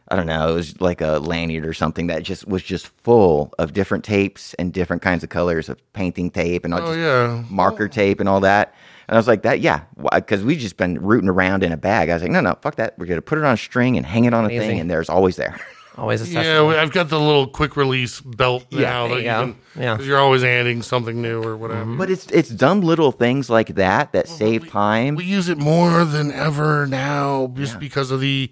[0.09, 3.51] I don't know, it was like a lanyard or something that just was just full
[3.57, 6.99] of different tapes and different kinds of colors of painting tape and all Oh just
[6.99, 7.87] yeah, marker oh.
[7.87, 8.75] tape and all that.
[9.07, 9.81] And I was like, that, yeah,
[10.13, 12.09] because we just been rooting around in a bag.
[12.09, 12.97] I was like, no, no, fuck that.
[12.97, 14.89] We're going to put it on a string and hang it on a thing, and
[14.89, 15.59] there's always there.
[15.97, 16.39] Always yeah.
[16.39, 16.67] accessible.
[16.67, 19.53] we- I've got the little quick release belt Yeah, now there that you you go.
[19.75, 19.81] can.
[19.81, 19.93] Yeah.
[19.93, 21.85] because you're always adding something new or whatever.
[21.95, 25.15] But it's it's dumb little things like that that save time.
[25.15, 28.51] We use it more than ever now, just because of the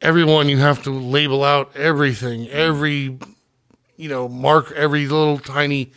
[0.00, 0.48] everyone.
[0.48, 3.18] You have to label out everything, every
[3.96, 5.92] you know, mark every little tiny.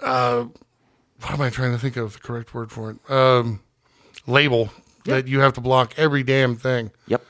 [0.00, 0.44] Uh,
[1.22, 3.10] what am I trying to think of the correct word for it?
[3.10, 3.60] Um,
[4.26, 4.70] label
[5.06, 6.90] that you have to block every damn thing.
[7.06, 7.24] Yep.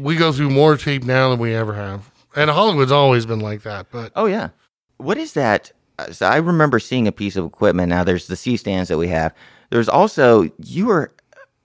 [0.00, 3.62] We go through more tape now than we ever have, and Hollywood's always been like
[3.62, 3.90] that.
[3.90, 4.48] But Oh yeah.
[4.96, 5.72] What is that?
[5.98, 7.90] Uh, So I remember seeing a piece of equipment.
[7.90, 9.34] Now there's the C stands that we have.
[9.70, 11.12] There's also you were.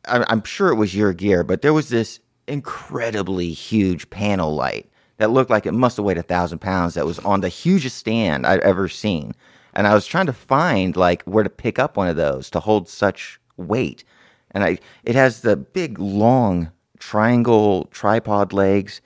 [0.06, 5.32] I'm sure it was your gear, but there was this incredibly huge panel light that
[5.32, 6.94] looked like it must have weighed a thousand pounds.
[6.96, 9.34] That was on the hugest stand I've ever seen,
[9.74, 12.60] and I was trying to find like where to pick up one of those to
[12.60, 14.04] hold such weight.
[14.52, 19.02] And I, it has the big long triangle tripod legs.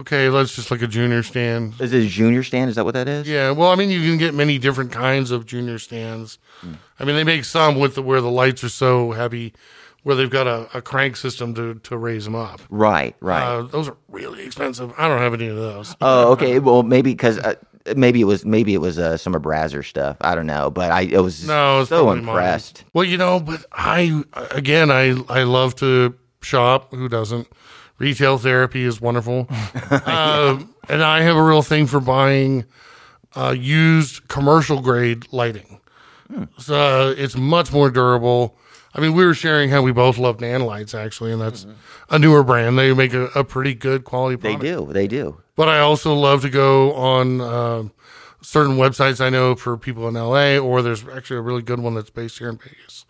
[0.00, 1.74] Okay, let's just like a junior stand.
[1.80, 2.70] Is it a junior stand?
[2.70, 3.26] Is that what that is?
[3.26, 6.38] Yeah, well, I mean, you can get many different kinds of junior stands.
[6.60, 6.74] Hmm.
[6.98, 9.54] I mean, they make some with the where the lights are so heavy,
[10.08, 12.62] where they've got a, a crank system to to raise them up.
[12.70, 13.44] Right, right.
[13.44, 14.90] Uh, those are really expensive.
[14.96, 15.94] I don't have any of those.
[16.00, 16.58] oh, okay.
[16.60, 17.56] Well, maybe because uh,
[17.94, 20.16] maybe it was maybe it was uh, some of Brazzers stuff.
[20.22, 22.36] I don't know, but I it was No, it's so probably mine.
[22.36, 22.84] impressed.
[22.94, 26.94] Well, you know, but I again, I I love to shop.
[26.94, 27.46] Who doesn't?
[27.98, 29.46] Retail therapy is wonderful,
[30.06, 32.64] um, and I have a real thing for buying
[33.36, 35.80] uh, used commercial grade lighting.
[36.58, 38.56] So uh, it's much more durable.
[38.98, 41.66] I mean, we were sharing how we both love Nanolights actually, and that's
[42.10, 42.76] a newer brand.
[42.76, 44.60] They make a, a pretty good quality product.
[44.60, 45.40] They do, they do.
[45.54, 47.92] But I also love to go on um
[48.40, 51.94] certain websites I know for people in LA, or there's actually a really good one
[51.94, 53.06] that's based here in Vegas,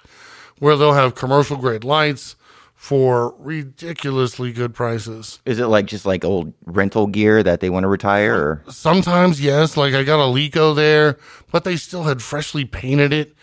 [0.59, 2.37] where they'll have commercial grade lights
[2.75, 5.41] for ridiculously good prices.
[5.47, 8.35] Is it like just like old rental gear that they want to retire?
[8.35, 8.65] Or?
[8.69, 11.17] Sometimes, yes, like I got a Lico there,
[11.51, 13.35] but they still had freshly painted it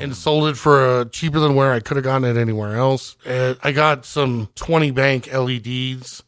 [0.00, 3.16] and sold it for uh, cheaper than where I could have gotten it anywhere else.
[3.24, 6.22] And I got some 20 bank LEDs.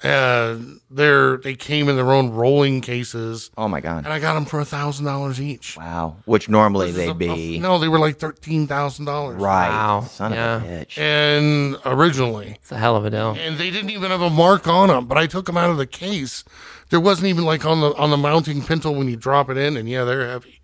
[0.00, 4.04] And they're they came in their own rolling cases, Oh my god!
[4.04, 5.76] and I got them for a thousand dollars each.
[5.76, 6.18] Wow.
[6.24, 9.40] Which normally they'd a- be no, they were like thirteen thousand dollars.
[9.42, 9.68] right.
[9.68, 10.02] Wow.
[10.02, 10.56] Son Yeah.
[10.58, 10.98] of a bitch.
[10.98, 13.30] And originally, It's a hell of a deal.
[13.40, 15.06] and they didn't even have a mark on them.
[15.06, 16.44] But I took them out of the case.
[16.90, 19.76] There wasn't even like on the on the mounting pintle when you drop it in,
[19.76, 20.60] and yeah, they're heavy.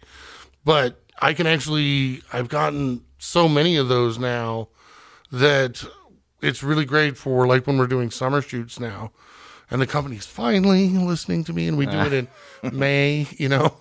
[0.65, 4.69] But I can actually, I've gotten so many of those now
[5.33, 5.85] that
[6.43, 9.13] it's really great for like when we're doing summer shoots now.
[9.71, 12.29] And the company's finally listening to me, and we do it in
[12.79, 13.75] May, you know,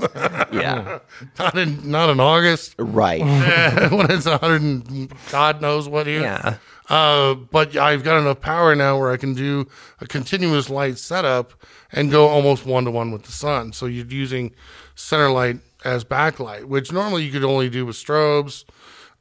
[0.52, 1.00] Yeah.
[1.40, 2.76] not in not in August.
[2.80, 3.20] right.
[3.92, 6.22] when it's 100 and God knows what here.
[6.22, 6.56] Yeah.
[6.90, 9.68] Uh, but I've got enough power now where I can do
[10.00, 11.54] a continuous light setup
[11.92, 13.74] and go almost one to one with the sun.
[13.74, 14.54] So you're using
[14.96, 18.64] center light as backlight, which normally you could only do with strobes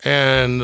[0.04, 0.62] and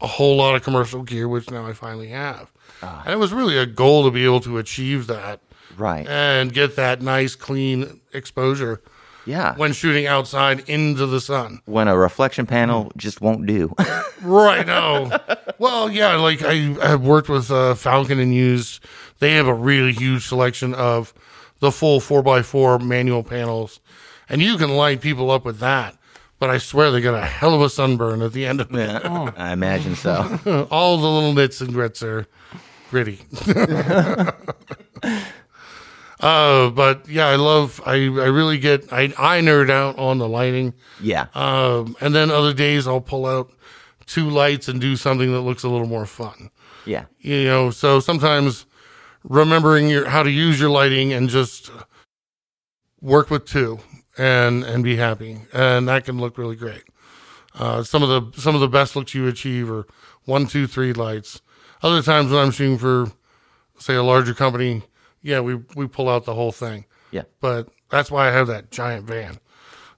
[0.00, 2.50] a whole lot of commercial gear, which now I finally have.
[2.82, 5.40] And it was really a goal to be able to achieve that
[5.76, 6.06] Right.
[6.08, 8.80] and get that nice, clean exposure
[9.26, 9.54] Yeah.
[9.56, 11.60] when shooting outside into the sun.
[11.64, 13.74] when a reflection panel just won't do.
[14.22, 14.66] Right.
[14.66, 15.16] No.
[15.58, 16.16] well, yeah.
[16.16, 16.54] Like I
[16.86, 18.82] have worked with uh, Falcon and used.
[19.20, 21.14] They have a really huge selection of
[21.60, 23.78] the full four x four manual panels,
[24.28, 25.96] and you can light people up with that.
[26.38, 29.04] But I swear they got a hell of a sunburn at the end of it.
[29.04, 30.66] I imagine so.
[30.70, 32.26] All the little nits and grits are
[32.90, 33.20] gritty.
[36.20, 37.80] uh, but yeah, I love.
[37.84, 38.92] I I really get.
[38.92, 40.74] I I nerd out on the lighting.
[41.02, 41.26] Yeah.
[41.34, 43.50] Um, and then other days I'll pull out
[44.06, 46.50] two lights and do something that looks a little more fun.
[46.86, 47.06] Yeah.
[47.18, 48.64] You know, so sometimes
[49.24, 51.70] remembering your how to use your lighting and just
[53.00, 53.80] work with two
[54.18, 56.82] and and be happy, and that can look really great.
[57.54, 59.86] Uh, some of the some of the best looks you achieve are
[60.24, 61.40] one, two, three lights.
[61.82, 63.12] Other times when I'm shooting for,
[63.78, 64.82] say, a larger company,
[65.22, 66.84] yeah, we we pull out the whole thing.
[67.10, 67.22] Yeah.
[67.40, 69.38] But that's why I have that giant van.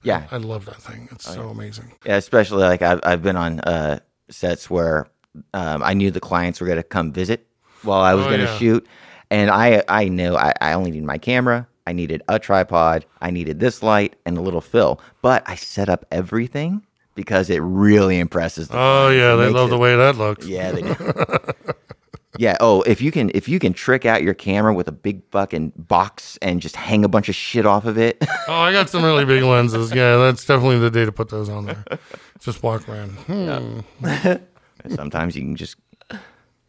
[0.03, 0.27] Yeah.
[0.31, 1.09] I love that thing.
[1.11, 1.91] It's so amazing.
[2.05, 5.07] Yeah, especially like I've I've been on uh, sets where
[5.53, 7.47] um, I knew the clients were going to come visit
[7.83, 8.57] while I was Oh, going to yeah.
[8.57, 8.87] shoot,
[9.29, 13.31] and I I knew I, I only needed my camera, I needed a tripod, I
[13.31, 18.19] needed this light and a little fill, but I set up everything because it really
[18.19, 20.45] impresses the Oh yeah, they love it- the way that looks.
[20.45, 20.95] Yeah, they do.
[22.37, 22.55] yeah.
[22.59, 25.73] Oh, if you can, if you can trick out your camera with a big fucking
[25.75, 28.23] box and just hang a bunch of shit off of it.
[28.47, 29.93] Oh, I got some really big lenses.
[29.93, 31.85] Yeah, that's definitely the day to put those on there.
[32.39, 33.11] Just walk around.
[33.11, 33.79] Hmm.
[34.95, 35.75] Sometimes you can just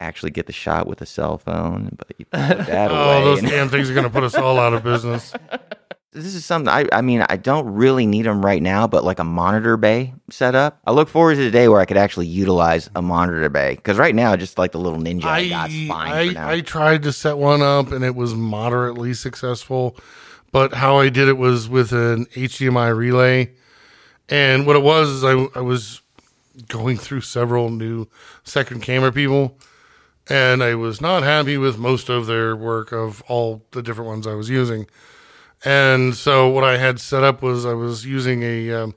[0.02, 3.24] actually get the shot with a cell phone, but you put that Oh, away.
[3.24, 5.32] those damn things are going to put us all out of business.
[6.12, 9.18] this is something I, I mean, I don't really need them right now, but like
[9.18, 10.78] a monitor bay setup.
[10.86, 13.96] I look forward to the day where I could actually utilize a monitor bay because
[13.98, 16.36] right now, just like the little ninja I, I got's fine.
[16.36, 19.96] I, I tried to set one up and it was moderately successful,
[20.50, 23.52] but how I did it was with an HDMI relay.
[24.28, 26.00] And what it was is I, I was
[26.68, 28.06] going through several new
[28.44, 29.56] second camera people,
[30.28, 34.26] and I was not happy with most of their work of all the different ones
[34.26, 34.86] I was using.
[35.64, 38.94] And so what I had set up was I was using a um,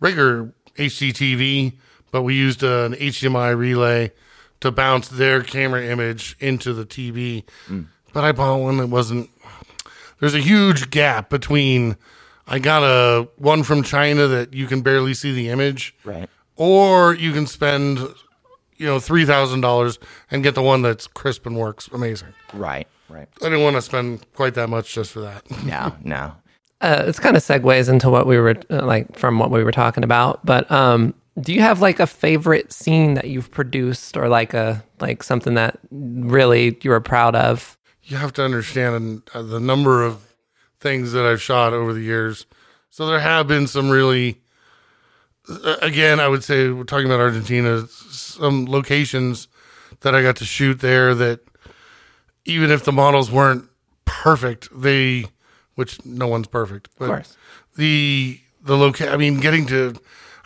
[0.00, 1.74] regular HDTV,
[2.10, 4.12] but we used an HDMI relay
[4.60, 7.44] to bounce their camera image into the TV.
[8.12, 9.28] But I bought one that wasn't.
[10.20, 11.96] There's a huge gap between.
[12.46, 16.28] I got a one from China that you can barely see the image, right.
[16.56, 18.00] or you can spend,
[18.82, 19.98] you know three thousand dollars
[20.30, 22.34] and get the one that's crisp and works amazing.
[22.52, 22.86] Right.
[23.08, 23.28] Right.
[23.40, 25.42] I didn't want to spend quite that much just for that.
[25.64, 25.94] No.
[26.02, 26.32] No.
[26.80, 29.72] uh, it's kind of segues into what we were uh, like from what we were
[29.72, 30.44] talking about.
[30.44, 34.82] But um, do you have like a favorite scene that you've produced, or like a
[35.00, 37.76] like something that really you were proud of?
[38.04, 40.34] you have to understand uh, the number of
[40.80, 42.46] things that I've shot over the years.
[42.90, 44.41] So there have been some really,
[45.82, 49.48] again, I would say we're talking about Argentina, some locations
[50.00, 51.40] that I got to shoot there that
[52.44, 53.68] even if the models weren't
[54.04, 55.26] perfect, they,
[55.74, 57.36] which no one's perfect, but Of course.
[57.76, 59.94] the the loca- I mean, getting to,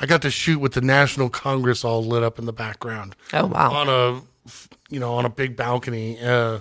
[0.01, 3.47] I got to shoot with the National Congress all lit up in the background Oh
[3.47, 3.73] wow!
[3.73, 4.23] on a
[4.91, 6.61] you know on a big balcony uh,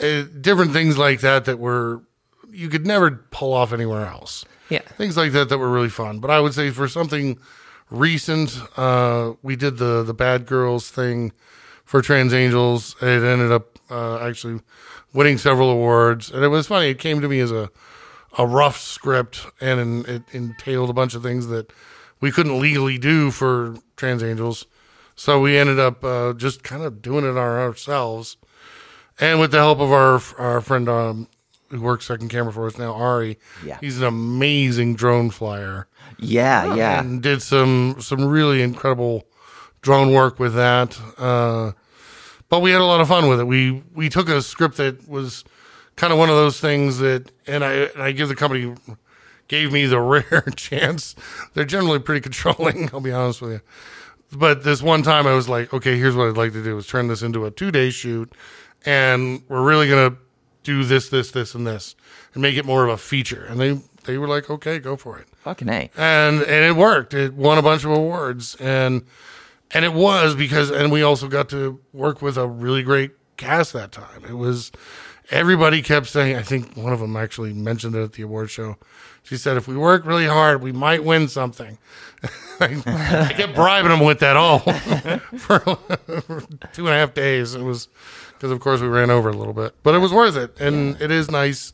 [0.00, 2.02] uh different things like that that were
[2.50, 4.82] you could never pull off anywhere else Yeah.
[4.96, 6.18] things like that that were really fun.
[6.20, 7.38] But i would say for something
[7.90, 11.32] recent uh we did the the bad girls thing
[11.84, 12.96] for trans angels.
[13.02, 14.60] It ended up uh actually
[15.12, 16.30] winning several awards.
[16.30, 16.88] And it was funny.
[16.90, 17.70] It came to me as a
[18.38, 21.70] a rough script and it entailed a bunch of things that
[22.20, 24.66] we couldn't legally do for trans angels.
[25.14, 28.38] So we ended up uh, just kind of doing it our, ourselves,
[29.20, 31.28] and with the help of our our friend um,
[31.72, 33.38] who works second camera for us now, Ari.
[33.64, 33.78] Yeah.
[33.80, 36.74] he's an amazing drone flyer, Yeah.
[36.74, 37.00] Yeah.
[37.00, 39.24] and did some some really incredible
[39.80, 40.96] drone work with that.
[41.18, 41.72] Uh,
[42.48, 43.44] but we had a lot of fun with it.
[43.44, 45.42] We we took a script that was
[45.96, 48.74] kind of one of those things that, and I and I give the company
[49.48, 51.14] gave me the rare chance.
[51.54, 52.90] They're generally pretty controlling.
[52.92, 53.60] I'll be honest with you.
[54.34, 56.86] But this one time I was like, okay, here's what I'd like to do is
[56.86, 58.32] turn this into a two day shoot
[58.86, 60.16] and we're really gonna
[60.62, 61.94] do this, this, this, and this
[62.34, 63.44] and make it more of a feature.
[63.48, 65.26] And they they were like, okay, go for it.
[65.44, 65.90] Fucking a.
[65.96, 67.14] And and it worked.
[67.14, 69.04] It won a bunch of awards and
[69.70, 73.72] and it was because and we also got to work with a really great cast
[73.72, 74.24] that time.
[74.28, 74.72] It was
[75.30, 78.76] everybody kept saying I think one of them actually mentioned it at the award show.
[79.24, 81.78] She said if we work really hard, we might win something.
[82.60, 84.58] I, I kept bribing them with that all
[85.38, 85.58] for
[86.72, 87.54] two and a half days.
[87.54, 87.88] It was
[88.42, 90.60] because of course we ran over a little bit, but it was worth it.
[90.60, 91.72] And it is nice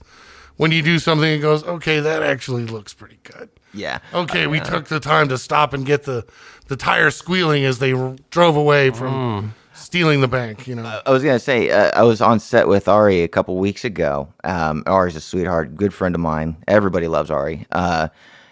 [0.59, 3.49] when you do something and goes, okay, that actually looks pretty good.
[3.73, 4.01] Yeah.
[4.13, 6.27] Okay, we took the time to stop and get the
[6.67, 10.69] the tire squealing as they r- drove away from stealing the bank.
[10.69, 13.57] You know, I was gonna say uh, I was on set with Ari a couple
[13.57, 14.29] weeks ago.
[14.45, 16.59] Um, Ari's a sweetheart, good friend of mine.
[16.67, 18.09] Everybody loves Ari, uh,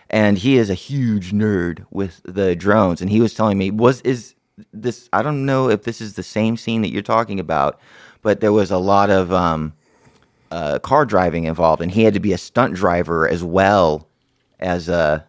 [0.08, 3.02] and he is a huge nerd with the drones.
[3.02, 4.35] And he was telling me was is
[4.72, 5.08] this?
[5.12, 7.78] I don't know if this is the same scene that you're talking about,
[8.22, 9.72] but there was a lot of um,
[10.50, 14.08] uh, car driving involved, and he had to be a stunt driver as well
[14.60, 15.24] as a,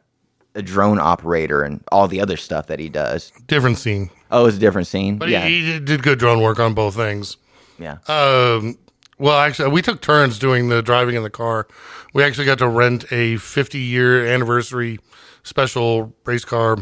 [0.55, 3.31] a drone operator and all the other stuff that he does.
[3.47, 5.17] different scene, Oh, it's a different scene.
[5.17, 7.37] but yeah, he, he did good drone work on both things.
[7.79, 7.97] yeah.
[8.07, 8.77] Um,
[9.19, 11.67] well, actually, we took turns doing the driving in the car.
[12.13, 14.99] We actually got to rent a 50 year anniversary
[15.43, 16.77] special race car,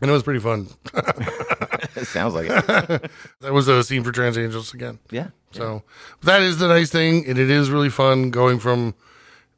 [0.00, 0.68] and it was pretty fun.
[0.94, 3.10] it sounds like it.
[3.40, 4.98] That was a scene for Trans Angels again.
[5.10, 5.28] Yeah.
[5.52, 5.82] So
[6.22, 8.94] that is the nice thing, and it is really fun going from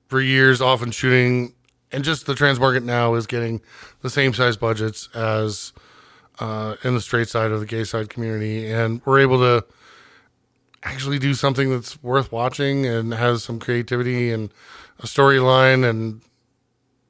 [0.09, 1.55] for years often shooting,
[1.91, 3.61] and just the trans market now is getting
[4.03, 5.73] the same size budgets as
[6.39, 9.67] uh, in the straight side of the gay side community, and we're able to
[10.85, 14.51] actually do something that's worth watching and has some creativity and
[15.01, 16.21] a storyline and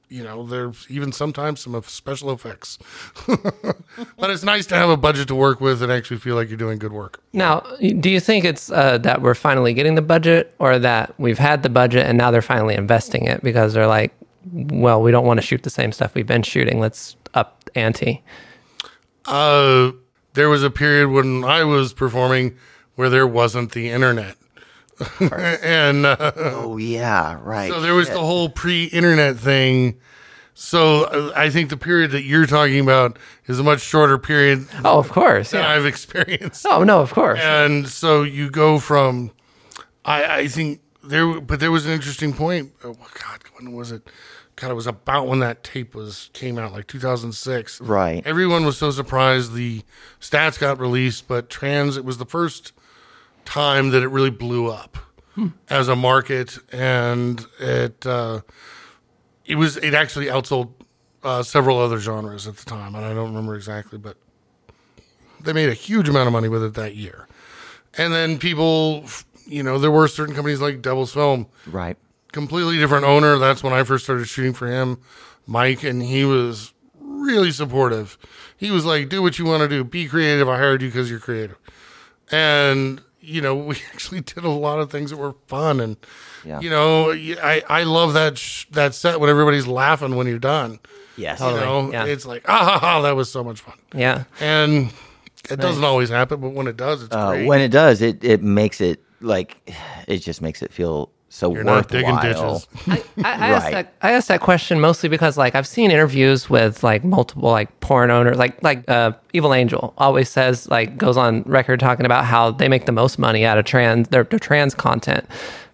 [0.09, 2.79] you know there's even sometimes some special effects
[3.27, 6.57] but it's nice to have a budget to work with and actually feel like you're
[6.57, 10.55] doing good work Now, do you think it's uh, that we're finally getting the budget,
[10.59, 14.15] or that we've had the budget and now they're finally investing it because they're like,
[14.53, 16.81] well, we don't want to shoot the same stuff we've been shooting.
[16.81, 18.23] Let's up ante.
[19.27, 19.93] Uh,
[20.33, 22.57] there was a period when I was performing
[22.95, 24.38] where there wasn't the internet.
[25.21, 27.71] and uh, Oh yeah, right.
[27.71, 29.99] so there was the whole pre-internet thing.
[30.55, 34.67] So uh, I think the period that you're talking about is a much shorter period
[34.85, 35.53] Oh, of course.
[35.53, 35.71] than Yeah.
[35.71, 36.67] I've experienced.
[36.69, 37.39] Oh no, of course.
[37.41, 39.31] And so you go from,
[40.05, 42.73] I, I think there, but there was an interesting point.
[42.83, 44.09] Oh, God, when was it?
[44.57, 47.81] God, it was about when that tape was came out, like 2006.
[47.81, 48.27] Right.
[48.27, 49.83] Everyone was so surprised the
[50.21, 52.73] stats got released, but trans, it was the first
[53.49, 54.99] time that it really blew up
[55.71, 58.43] as a market, and it uh,
[59.47, 60.73] it was it actually outsold
[61.25, 64.19] uh, several other genres at the time, and I don't remember exactly, but
[65.41, 67.27] they made a huge amount of money with it that year.
[67.97, 69.07] And then people,
[69.47, 71.97] you know, there were certain companies like Devil's Film, right.
[72.33, 73.39] completely different owner.
[73.39, 74.99] That's when I first started shooting for him,
[75.47, 78.19] Mike, and he was really supportive.
[78.59, 79.85] He was like, "Do what you want to do.
[79.85, 80.49] Be creative.
[80.49, 81.57] I hired you because you're creative."
[82.31, 85.97] And you know, we actually did a lot of things that were fun, and
[86.45, 86.61] Yeah.
[86.61, 90.79] you know, I I love that sh- that set when everybody's laughing when you're done.
[91.17, 91.41] Yes.
[91.41, 92.05] You know, yeah.
[92.05, 94.25] it's like ah, ha, ha, that was so much fun, Yeah.
[94.41, 94.91] and
[95.51, 97.47] it doesn't always happen, but when it does, it's Uh, great.
[97.47, 99.57] when it does, it it makes it like
[100.07, 102.59] it just makes it feel so you're not digging worthwhile.
[102.59, 103.07] ditches.
[103.19, 106.49] I, I, I asked that I asked that question mostly because like I've seen interviews
[106.49, 111.17] with like multiple like porn owners like like uh, Evil Angel always says like goes
[111.17, 114.39] on record talking about how they make the most money out of trans their, their
[114.39, 115.27] trans content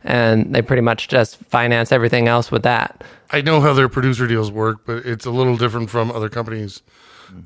[0.02, 3.02] and they pretty much just finance everything else with that.
[3.30, 6.82] I know how their producer deals work, but it's a little different from other companies.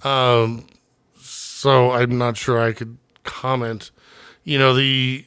[0.02, 0.66] Um,
[1.20, 3.90] so I'm not sure I could comment.
[4.44, 5.24] You know, the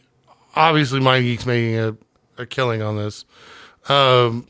[0.55, 1.95] obviously MindGeek's making a,
[2.37, 3.25] a killing on this,
[3.89, 4.47] um,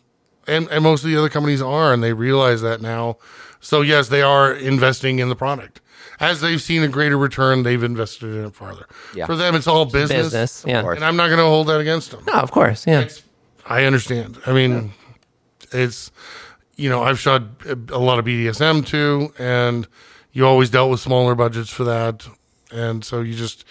[0.47, 3.17] and and most of the other companies are, and they realize that now.
[3.59, 5.81] So yes, they are investing in the product.
[6.19, 8.85] As they've seen a greater return, they've invested in it farther.
[9.15, 9.25] Yeah.
[9.25, 10.87] For them, it's all business, Business, yeah.
[10.87, 12.23] and I'm not going to hold that against them.
[12.27, 13.07] No, of course, yeah.
[13.65, 14.37] I understand.
[14.45, 14.93] I mean,
[15.71, 16.11] it's
[16.75, 19.87] you know I've shot a a lot of BDSM too, and
[20.31, 22.27] you always dealt with smaller budgets for that,
[22.71, 23.65] and so you just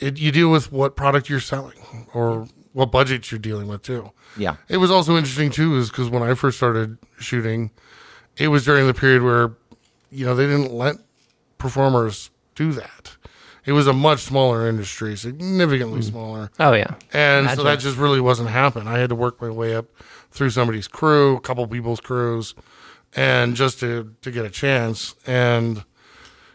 [0.00, 4.10] it, you deal with what product you're selling or what budget you're dealing with too.
[4.36, 4.56] Yeah.
[4.68, 7.70] It was also interesting too, is because when I first started shooting,
[8.36, 9.52] it was during the period where
[10.10, 10.96] you know they didn't let
[11.58, 13.16] performers do that.
[13.66, 16.08] It was a much smaller industry, significantly hmm.
[16.08, 16.50] smaller.
[16.58, 16.94] Oh yeah.
[17.12, 18.88] And so that just really wasn't happening.
[18.88, 19.86] I had to work my way up
[20.30, 22.54] through somebody's crew, a couple people's crews,
[23.14, 25.14] and just to to get a chance.
[25.26, 25.84] And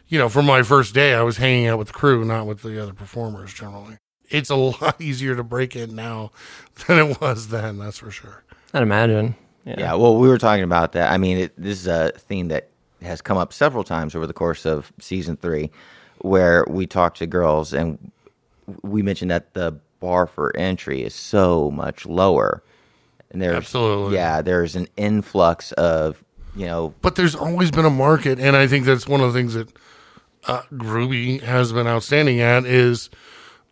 [0.07, 2.61] you know, for my first day, I was hanging out with the crew, not with
[2.61, 3.53] the other performers.
[3.53, 3.97] Generally,
[4.29, 6.31] it's a lot easier to break in now
[6.87, 7.79] than it was then.
[7.79, 8.43] That's for sure.
[8.73, 9.35] I'd imagine.
[9.65, 9.75] Yeah.
[9.77, 11.11] Yeah, well, we were talking about that.
[11.11, 12.69] I mean, it, this is a theme that
[13.01, 15.71] has come up several times over the course of season three,
[16.19, 18.11] where we talk to girls and
[18.83, 22.63] we mentioned that the bar for entry is so much lower,
[23.31, 24.15] and there's Absolutely.
[24.15, 26.23] yeah, there's an influx of
[26.55, 29.39] you know But there's always been a market, and I think that's one of the
[29.39, 29.69] things that
[30.47, 33.09] uh, Groovy has been outstanding at is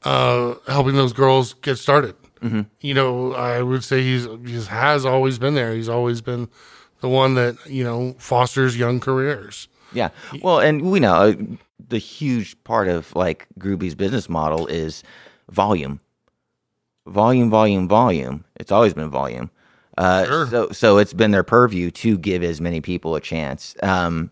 [0.03, 2.15] uh, helping those girls get started.
[2.81, 5.73] You know, I would say he's he has always been there.
[5.73, 6.49] He's always been
[6.99, 9.69] the one that you know fosters young careers.
[9.93, 10.09] Yeah.
[10.41, 11.33] Well, and we know uh,
[11.87, 15.03] the huge part of like Groovy's business model is
[15.49, 16.01] volume.
[17.07, 18.43] Volume, volume, volume.
[18.57, 19.49] It's always been volume.
[19.97, 20.47] Uh, Sure.
[20.47, 23.75] So, so it's been their purview to give as many people a chance.
[23.83, 24.31] Um,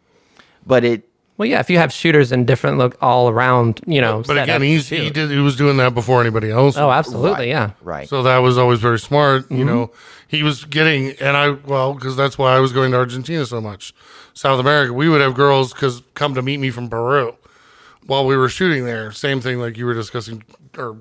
[0.65, 1.07] but it,
[1.41, 1.59] Well, yeah.
[1.59, 4.17] If you have shooters in different look all around, you know.
[4.17, 6.77] But set again, up to he's he did he was doing that before anybody else.
[6.77, 7.49] Oh, absolutely.
[7.49, 7.71] Yeah.
[7.81, 8.07] right.
[8.07, 9.49] So that was always very smart.
[9.49, 9.65] You mm-hmm.
[9.65, 9.91] know,
[10.27, 13.59] he was getting, and I, well, because that's why I was going to Argentina so
[13.59, 13.91] much.
[14.35, 17.35] South America, we would have girls because come to meet me from Peru
[18.05, 19.11] while we were shooting there.
[19.11, 20.43] Same thing like you were discussing,
[20.77, 20.97] or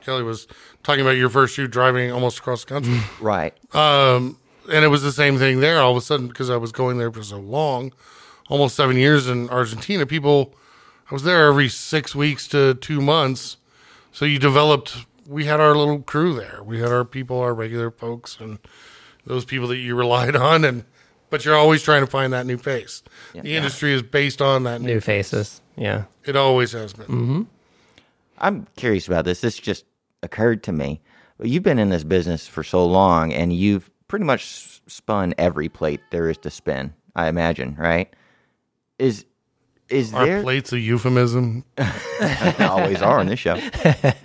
[0.00, 0.48] Kelly was
[0.82, 2.98] talking about your first shoot driving almost across the country.
[3.20, 3.54] right.
[3.72, 4.36] Um,
[4.68, 6.98] and it was the same thing there all of a sudden because I was going
[6.98, 7.92] there for so long,
[8.48, 10.06] almost seven years in Argentina.
[10.06, 10.54] People,
[11.10, 13.56] I was there every six weeks to two months.
[14.12, 16.60] So you developed, we had our little crew there.
[16.64, 18.58] We had our people, our regular folks, and
[19.26, 20.64] those people that you relied on.
[20.64, 20.84] And,
[21.30, 23.02] but you're always trying to find that new face.
[23.34, 25.60] the industry is based on that new, New faces.
[25.76, 26.04] Yeah.
[26.24, 27.06] it always has been.
[27.06, 27.42] Mm-hmm.
[28.38, 29.40] I'm curious about this.
[29.40, 29.84] This just
[30.22, 31.00] occurred to me.
[31.42, 36.00] You've been in this business for so long and you've pretty much spun every plate
[36.10, 38.08] there is to spin, I imagine, right?
[38.98, 39.24] Is,
[39.88, 41.64] is Our there plate's a euphemism.
[42.60, 43.54] always are on this show.
[43.54, 44.24] I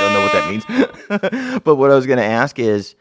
[0.00, 1.60] don't know what that means.
[1.64, 2.94] but what I was going to ask is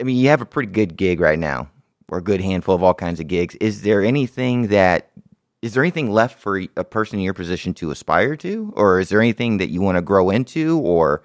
[0.00, 1.70] I mean, you have a pretty good gig right now,
[2.08, 3.54] or a good handful of all kinds of gigs.
[3.56, 5.10] Is there anything that
[5.62, 9.08] is there anything left for a person in your position to aspire to, or is
[9.08, 11.22] there anything that you want to grow into, or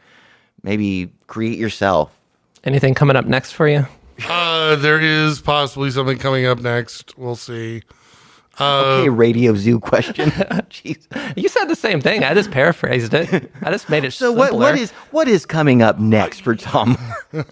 [0.63, 2.17] maybe create yourself?
[2.63, 3.85] Anything coming up next for you?
[4.27, 7.17] Uh, there is possibly something coming up next.
[7.17, 7.83] We'll see.
[8.59, 10.29] Uh, okay, Radio Zoo question.
[10.69, 11.07] Jeez.
[11.37, 12.23] You said the same thing.
[12.23, 13.51] I just paraphrased it.
[13.61, 16.97] I just made it So what what is what is coming up next for Tom?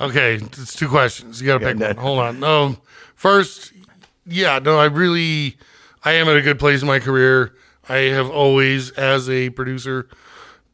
[0.00, 1.40] Okay, it's two questions.
[1.40, 1.86] You got to pick no.
[1.86, 1.96] one.
[1.96, 2.40] Hold on.
[2.40, 2.76] No,
[3.14, 3.72] first,
[4.26, 5.56] yeah, no, I really,
[6.04, 7.54] I am at a good place in my career.
[7.88, 10.08] I have always, as a producer,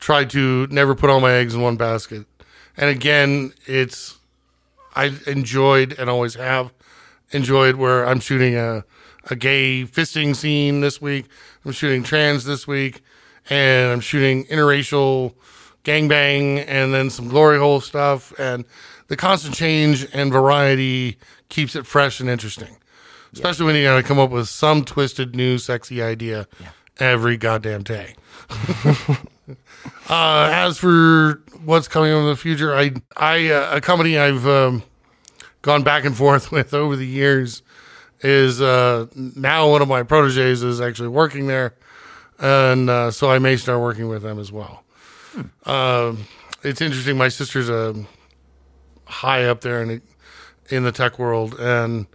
[0.01, 2.27] tried to never put all my eggs in one basket.
[2.77, 4.19] And again, it's,
[4.95, 6.73] I enjoyed and always have
[7.31, 8.85] enjoyed where I'm shooting a,
[9.31, 11.27] a gay fisting scene this week.
[11.65, 13.03] I'm shooting trans this week,
[13.49, 15.35] and I'm shooting interracial
[15.85, 18.33] gangbang and then some glory hole stuff.
[18.39, 18.65] And
[19.09, 21.19] the constant change and variety
[21.49, 22.77] keeps it fresh and interesting.
[23.33, 26.47] Especially when you got to come up with some twisted new sexy idea
[26.99, 28.15] every goddamn day.
[30.09, 34.83] uh, as for what's coming in the future, I, I, uh, a company I've um,
[35.63, 37.63] gone back and forth with over the years
[38.21, 41.75] is uh, now one of my proteges is actually working there,
[42.39, 44.85] and uh, so I may start working with them as well.
[45.67, 46.27] Um,
[46.63, 47.17] it's interesting.
[47.17, 47.95] My sister's a
[49.07, 50.03] high up there in
[50.69, 52.07] in the tech world, and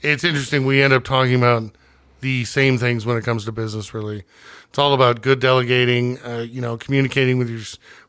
[0.00, 0.66] it's interesting.
[0.66, 1.74] We end up talking about
[2.22, 3.92] the same things when it comes to business.
[3.92, 4.24] Really,
[4.70, 6.18] it's all about good delegating.
[6.24, 7.60] Uh, you know, communicating with your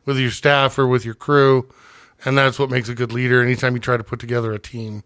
[0.06, 1.68] with your staff or with your crew,
[2.24, 3.42] and that's what makes a good leader.
[3.42, 5.04] Anytime you try to put together a team,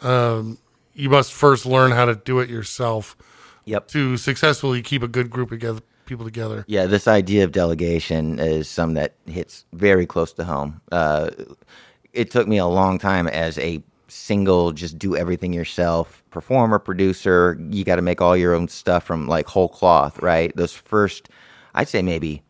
[0.00, 0.58] um,
[0.94, 3.16] you must first learn how to do it yourself
[3.66, 3.88] Yep.
[3.88, 6.64] to successfully keep a good group of together, people together.
[6.68, 10.80] Yeah, this idea of delegation is some that hits very close to home.
[10.90, 11.30] Uh,
[12.14, 17.58] it took me a long time as a single, just do everything yourself performer, producer.
[17.70, 20.54] You got to make all your own stuff from like whole cloth, right?
[20.56, 21.28] Those first,
[21.74, 22.42] I'd say maybe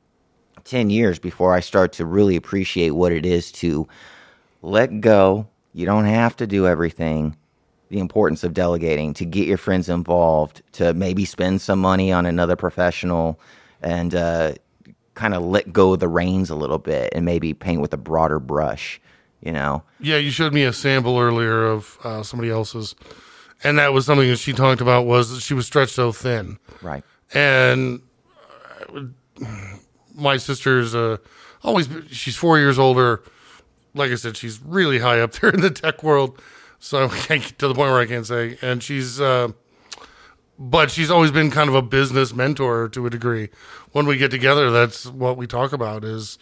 [0.65, 3.89] 10 years before I start to really appreciate what it is to
[4.63, 5.49] let go.
[5.73, 7.37] You don't have to do everything.
[7.89, 12.27] The importance of delegating to get your friends involved, to maybe spend some money on
[12.27, 13.41] another professional
[13.81, 14.55] and uh,
[15.15, 17.97] kind of let go of the reins a little bit and maybe paint with a
[17.97, 19.01] broader brush,
[19.41, 19.83] you know?
[20.01, 22.95] Yeah, you showed me a sample earlier of uh, somebody else's,
[23.65, 26.59] and that was something that she talked about was that she was stretched so thin,
[26.83, 27.05] Right.
[27.35, 28.01] and
[28.95, 29.03] uh,
[30.15, 31.19] my sister's uh,
[31.63, 33.23] always she's four years older.
[33.95, 36.41] Like I said, she's really high up there in the tech world,
[36.79, 38.59] so I can't get to the point where I can't say.
[38.63, 39.49] And she's, uh,
[40.59, 43.49] but she's always been kind of a business mentor to a degree.
[43.93, 46.39] When we get together, that's what we talk about is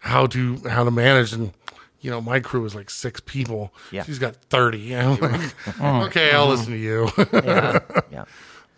[0.00, 1.52] how to how to manage and.
[2.00, 3.72] You know, my crew is like six people.
[3.90, 4.04] Yeah.
[4.04, 4.96] She's got 30.
[4.96, 7.10] I'm like, okay, I'll listen to you.
[7.32, 7.80] Yeah.
[8.10, 8.24] yeah.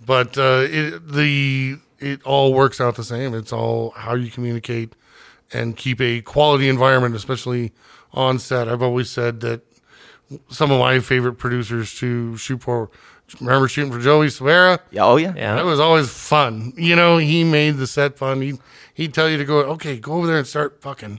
[0.05, 3.35] but uh, it, the it all works out the same.
[3.35, 4.95] It's all how you communicate
[5.53, 7.73] and keep a quality environment, especially
[8.13, 8.69] on set.
[8.69, 9.63] I've always said that
[10.49, 12.91] some of my favorite producers to shoot for.
[13.41, 14.79] Remember shooting for Joey Silvera?
[14.91, 15.05] Yeah.
[15.07, 15.33] Oh, yeah.
[15.35, 15.55] Yeah.
[15.55, 16.75] That was always fun.
[16.77, 18.43] You know, he made the set fun.
[18.43, 18.59] He
[18.93, 21.19] he'd tell you to go, okay, go over there and start fucking.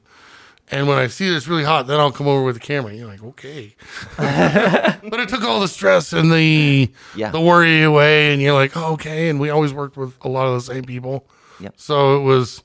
[0.71, 2.89] And when I see that it's really hot, then I'll come over with the camera.
[2.91, 3.75] And you're like, okay.
[4.17, 7.29] but it took all the stress and the Yeah.
[7.31, 9.29] the worry away, and you're like, oh, okay.
[9.29, 11.27] And we always worked with a lot of the same people.
[11.59, 11.73] Yep.
[11.77, 12.61] So it was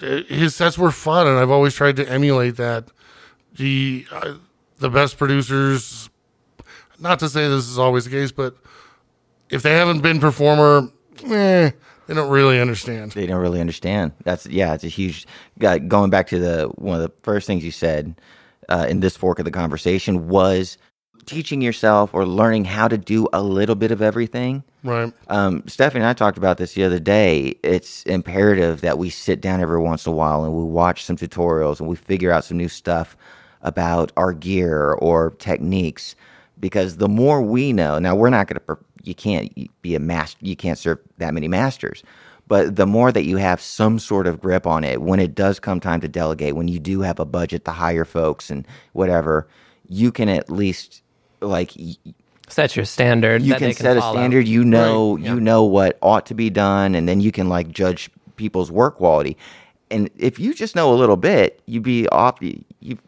[0.00, 2.88] his sets were fun, and I've always tried to emulate that.
[3.56, 4.34] The uh,
[4.78, 6.10] the best producers,
[6.98, 8.56] not to say this is always the case, but
[9.50, 10.88] if they haven't been performer,
[11.30, 11.70] eh,
[12.06, 13.12] they don't really understand.
[13.12, 14.12] They don't really understand.
[14.24, 14.74] That's yeah.
[14.74, 15.26] It's a huge.
[15.62, 18.20] uh, Going back to the one of the first things you said
[18.68, 20.78] uh, in this fork of the conversation was
[21.26, 24.62] teaching yourself or learning how to do a little bit of everything.
[24.82, 25.12] Right.
[25.28, 27.56] Um, Stefani and I talked about this the other day.
[27.62, 31.16] It's imperative that we sit down every once in a while and we watch some
[31.16, 33.16] tutorials and we figure out some new stuff
[33.62, 36.14] about our gear or techniques.
[36.60, 39.52] Because the more we know, now we're not going to, you can't
[39.82, 42.02] be a master, you can't serve that many masters.
[42.46, 45.58] But the more that you have some sort of grip on it, when it does
[45.58, 49.48] come time to delegate, when you do have a budget to hire folks and whatever,
[49.88, 51.02] you can at least
[51.40, 51.72] like
[52.48, 53.42] Set your standard.
[53.42, 56.94] you can they set a standard you know you know what ought to be done
[56.94, 59.36] and then you can like judge people's work quality
[59.90, 62.98] and if you just know a little bit you'd be off you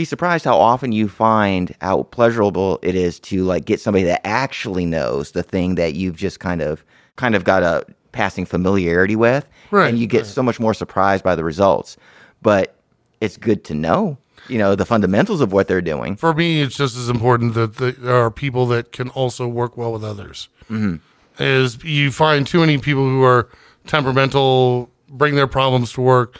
[0.00, 4.26] be surprised how often you find how pleasurable it is to like get somebody that
[4.26, 6.82] actually knows the thing that you've just kind of
[7.16, 11.22] kind of got a passing familiarity with Right, and you get so much more surprised
[11.22, 11.98] by the results
[12.40, 12.76] but
[13.20, 14.16] it's good to know
[14.48, 17.76] you know the fundamentals of what they're doing For me, it's just as important that
[17.76, 20.48] there are people that can also work well with others.
[20.70, 20.96] Mm-hmm.
[21.42, 23.50] Is you find too many people who are
[23.86, 26.38] temperamental, bring their problems to work,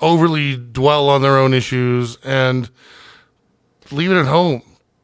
[0.00, 2.70] overly dwell on their own issues, and
[3.90, 4.62] leave it at home.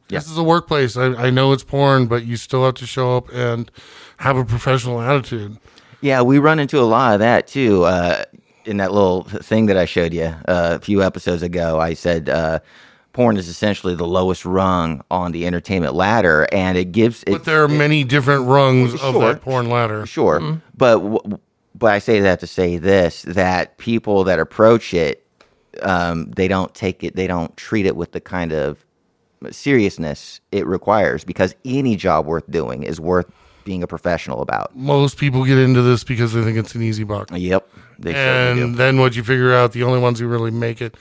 [0.09, 0.97] This is a workplace.
[0.97, 3.71] I, I know it's porn, but you still have to show up and
[4.19, 5.57] have a professional attitude.
[6.03, 7.85] Yeah, we run into a lot of that too.
[7.85, 8.25] Uh,
[8.65, 12.29] in that little thing that I showed you uh, a few episodes ago, I said
[12.29, 12.59] uh,
[13.15, 17.25] porn is essentially the lowest rung on the entertainment ladder, and it gives.
[17.27, 19.21] But there are many different rungs of Sure.
[19.33, 20.05] that porn ladder.
[20.07, 21.39] sure, but w-
[21.83, 25.27] but I say that to say this: that people that approach it,
[25.83, 28.87] um, they don't take it, they don't treat it with the kind of
[29.51, 33.31] seriousness it requires, because any job worth doing is worth
[33.65, 34.75] being a professional about.
[34.77, 37.31] Most people get into this because they think it's an easy buck.
[37.31, 37.69] Yep.
[38.05, 40.97] And then what you figure out, the only ones who really make it,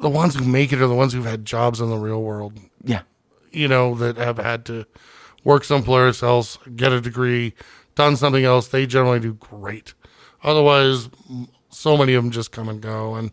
[0.00, 2.52] the ones who make it are the ones who've had jobs in the real world.
[2.84, 3.02] Yeah.
[3.56, 4.86] you know, that have had to
[5.42, 7.54] work someplace else, get a degree,
[7.96, 9.94] done something else, they generally do great.
[10.44, 11.08] Otherwise,
[11.70, 13.32] so many of them just come and go, and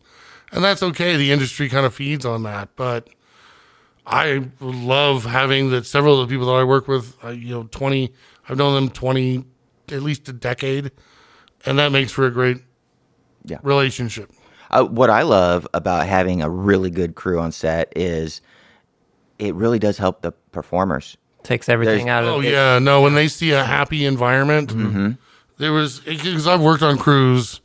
[0.52, 1.16] and that's okay.
[1.16, 3.10] The industry kind of feeds on that, but
[4.06, 5.86] I love having that.
[5.86, 8.12] Several of the people that I work with, uh, you know, twenty,
[8.50, 9.46] I've known them twenty,
[9.90, 10.92] at least a decade,
[11.66, 12.58] and that makes for a great
[13.46, 13.60] Yeah.
[13.62, 14.32] relationship.
[14.72, 18.42] Uh, what I love about having a really good crew on set is
[19.38, 21.16] it really does help the performers.
[21.44, 22.32] Takes everything out of it.
[22.32, 22.52] Oh it.
[22.52, 23.02] yeah, no.
[23.02, 25.12] When they see a happy environment, mm-hmm.
[25.58, 27.60] there was because I've worked on crews,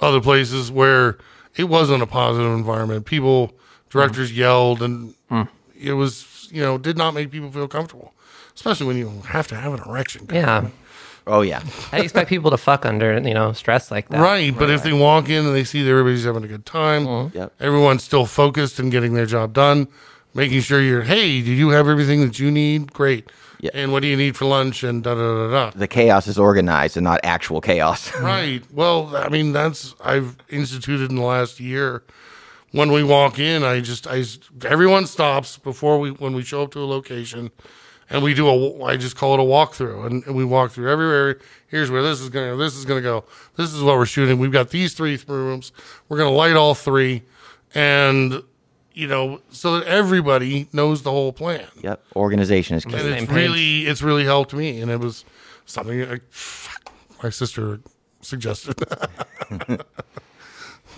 [0.00, 1.16] other places where
[1.56, 3.06] it wasn't a positive environment.
[3.06, 3.52] People,
[3.88, 4.40] directors mm-hmm.
[4.40, 5.48] yelled, and mm.
[5.80, 8.12] it was you know did not make people feel comfortable,
[8.54, 10.26] especially when you have to have an erection.
[10.30, 10.68] Yeah.
[11.26, 11.62] Oh yeah.
[11.92, 14.20] I expect people to fuck under, you know, stress like that?
[14.20, 17.06] Right, but if they walk in and they see that everybody's having a good time,
[17.06, 17.36] mm-hmm.
[17.36, 17.52] Yep.
[17.60, 19.86] everyone's still focused and getting their job done,
[20.34, 22.92] making sure you're, hey, do you have everything that you need?
[22.92, 23.30] Great.
[23.60, 23.70] Yeah.
[23.74, 24.82] And what do you need for lunch?
[24.82, 25.70] And da da da da.
[25.78, 28.12] The chaos is organized and not actual chaos.
[28.20, 28.62] Right.
[28.72, 32.02] Well, I mean, that's I've instituted in the last year.
[32.72, 34.24] When we walk in, I just I
[34.64, 37.50] everyone stops before we when we show up to a location,
[38.08, 40.90] and we do a I just call it a walkthrough, and, and we walk through
[40.90, 41.34] every area.
[41.68, 43.24] Here's where this is gonna this is gonna go.
[43.56, 44.38] This is what we're shooting.
[44.38, 45.70] We've got these three rooms.
[46.08, 47.22] We're gonna light all three,
[47.74, 48.42] and
[48.94, 52.02] you know so that everybody knows the whole plan yep.
[52.16, 52.94] Organization is key.
[52.94, 55.24] and it's really it's really helped me and it was
[55.66, 56.20] something I,
[57.22, 57.80] my sister
[58.20, 58.76] suggested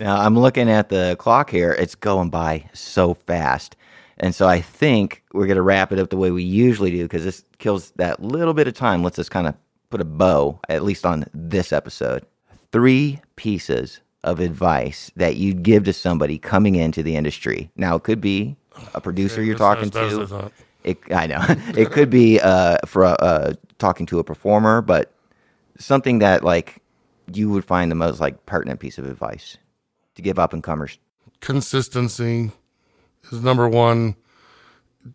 [0.00, 1.72] Now I'm looking at the clock here.
[1.72, 3.76] It's going by so fast.
[4.18, 7.04] And so I think we're going to wrap it up the way we usually do
[7.04, 9.02] because this kills that little bit of time.
[9.02, 9.54] Lets us kind of
[9.90, 12.24] put a bow, at least on this episode.
[12.72, 17.70] Three pieces of advice that you'd give to somebody coming into the industry.
[17.76, 18.56] Now, it could be
[18.94, 20.50] a producer you're talking that's to.
[20.82, 21.40] It, I know
[21.76, 25.12] it could be uh, for uh, talking to a performer, but
[25.78, 26.82] something that like
[27.32, 29.56] you would find the most like pertinent piece of advice
[30.14, 30.98] to give up and comers.
[31.40, 32.50] consistency
[33.30, 34.14] is number one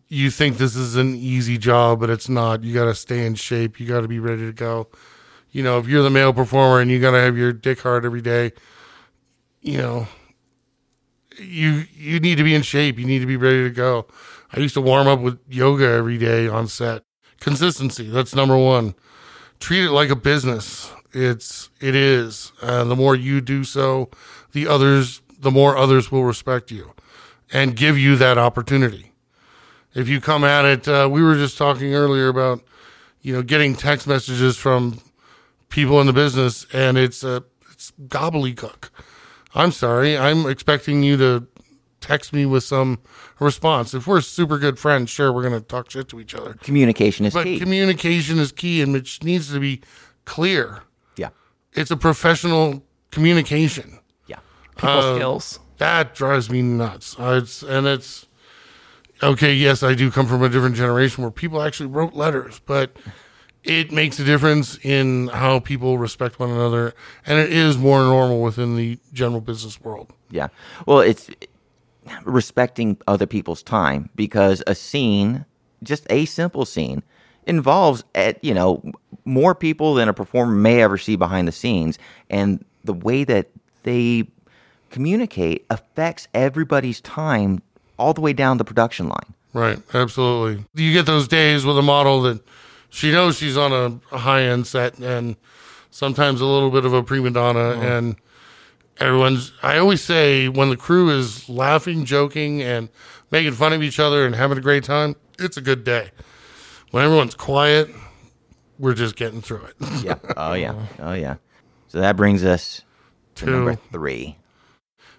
[0.08, 3.34] you think this is an easy job but it's not you got to stay in
[3.34, 4.86] shape you got to be ready to go
[5.50, 8.04] you know if you're the male performer and you got to have your dick hard
[8.04, 8.52] every day
[9.60, 10.06] you know
[11.38, 12.98] you you need to be in shape.
[12.98, 14.06] You need to be ready to go.
[14.52, 17.02] I used to warm up with yoga every day on set.
[17.40, 18.94] Consistency that's number one.
[19.58, 20.92] Treat it like a business.
[21.12, 22.52] It's it is.
[22.62, 24.10] Uh, the more you do so
[24.52, 26.92] the others the more others will respect you
[27.52, 29.12] and give you that opportunity.
[29.94, 32.62] If you come at it uh, we were just talking earlier about
[33.22, 35.00] you know getting text messages from
[35.68, 38.90] people in the business and it's a it's gobbledygook
[39.54, 41.46] i'm sorry i'm expecting you to
[42.00, 42.98] text me with some
[43.38, 46.54] response if we're super good friends sure we're going to talk shit to each other
[46.62, 47.58] Communication is but key.
[47.58, 49.80] communication is key and it needs to be
[50.24, 50.80] clear
[51.16, 51.28] yeah,
[51.74, 54.38] it's a professional communication yeah,
[54.76, 55.58] People skills.
[55.78, 57.18] that drives me nuts.
[57.18, 58.26] Uh, it's and it's
[59.22, 59.52] okay.
[59.52, 62.96] Yes, I do come from a different generation where people actually wrote letters, but
[63.64, 66.94] it makes a difference in how people respect one another,
[67.26, 70.12] and it is more normal within the general business world.
[70.30, 70.48] yeah.
[70.86, 71.30] Well, it's
[72.24, 75.44] respecting other people's time because a scene,
[75.82, 77.02] just a simple scene,
[77.46, 78.82] involves at you know
[79.24, 81.98] more people than a performer may ever see behind the scenes,
[82.28, 83.50] and the way that
[83.82, 84.26] they
[84.90, 87.62] communicate affects everybody's time
[87.98, 89.34] all the way down the production line.
[89.52, 90.64] Right, absolutely.
[90.74, 92.40] You get those days with a model that
[92.90, 95.36] she knows she's on a, a high end set, and
[95.90, 97.82] sometimes a little bit of a prima donna, mm-hmm.
[97.82, 98.16] and
[98.98, 99.52] everyone's.
[99.62, 102.88] I always say when the crew is laughing, joking, and
[103.30, 106.10] making fun of each other and having a great time, it's a good day.
[106.90, 107.88] When everyone's quiet,
[108.78, 109.74] we're just getting through it.
[110.02, 110.16] Yeah.
[110.36, 110.72] Oh yeah.
[110.72, 110.86] Uh-huh.
[111.00, 111.36] Oh yeah.
[111.88, 112.82] So that brings us
[113.36, 113.50] to Two.
[113.52, 114.36] number three.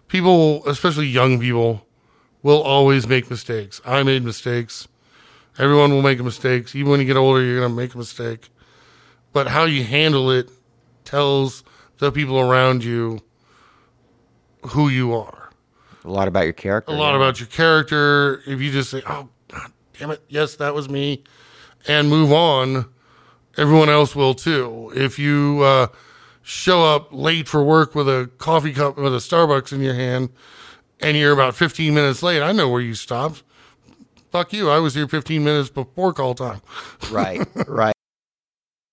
[0.07, 1.86] people, especially young people,
[2.43, 3.80] will always make mistakes.
[3.86, 4.88] I made mistakes.
[5.58, 6.76] Everyone will make mistakes.
[6.76, 8.49] Even when you get older, you're going to make a mistake.
[9.34, 10.49] But how you handle it
[11.04, 11.64] tells
[11.97, 13.20] the people around you
[14.70, 15.49] who you are.
[16.04, 16.91] A lot about your character.
[16.91, 18.41] A lot about your character.
[18.47, 21.24] If you just say, oh, God damn it, yes, that was me,
[21.88, 22.86] and move on,
[23.58, 24.91] everyone else will too.
[24.95, 25.88] If you uh,
[26.41, 30.30] show up late for work with a coffee cup with a Starbucks in your hand
[30.99, 33.43] and you're about 15 minutes late, I know where you stopped.
[34.32, 34.70] Fuck you.
[34.70, 36.62] I was here 15 minutes before call time.
[37.12, 37.46] Right.
[37.68, 37.94] Right.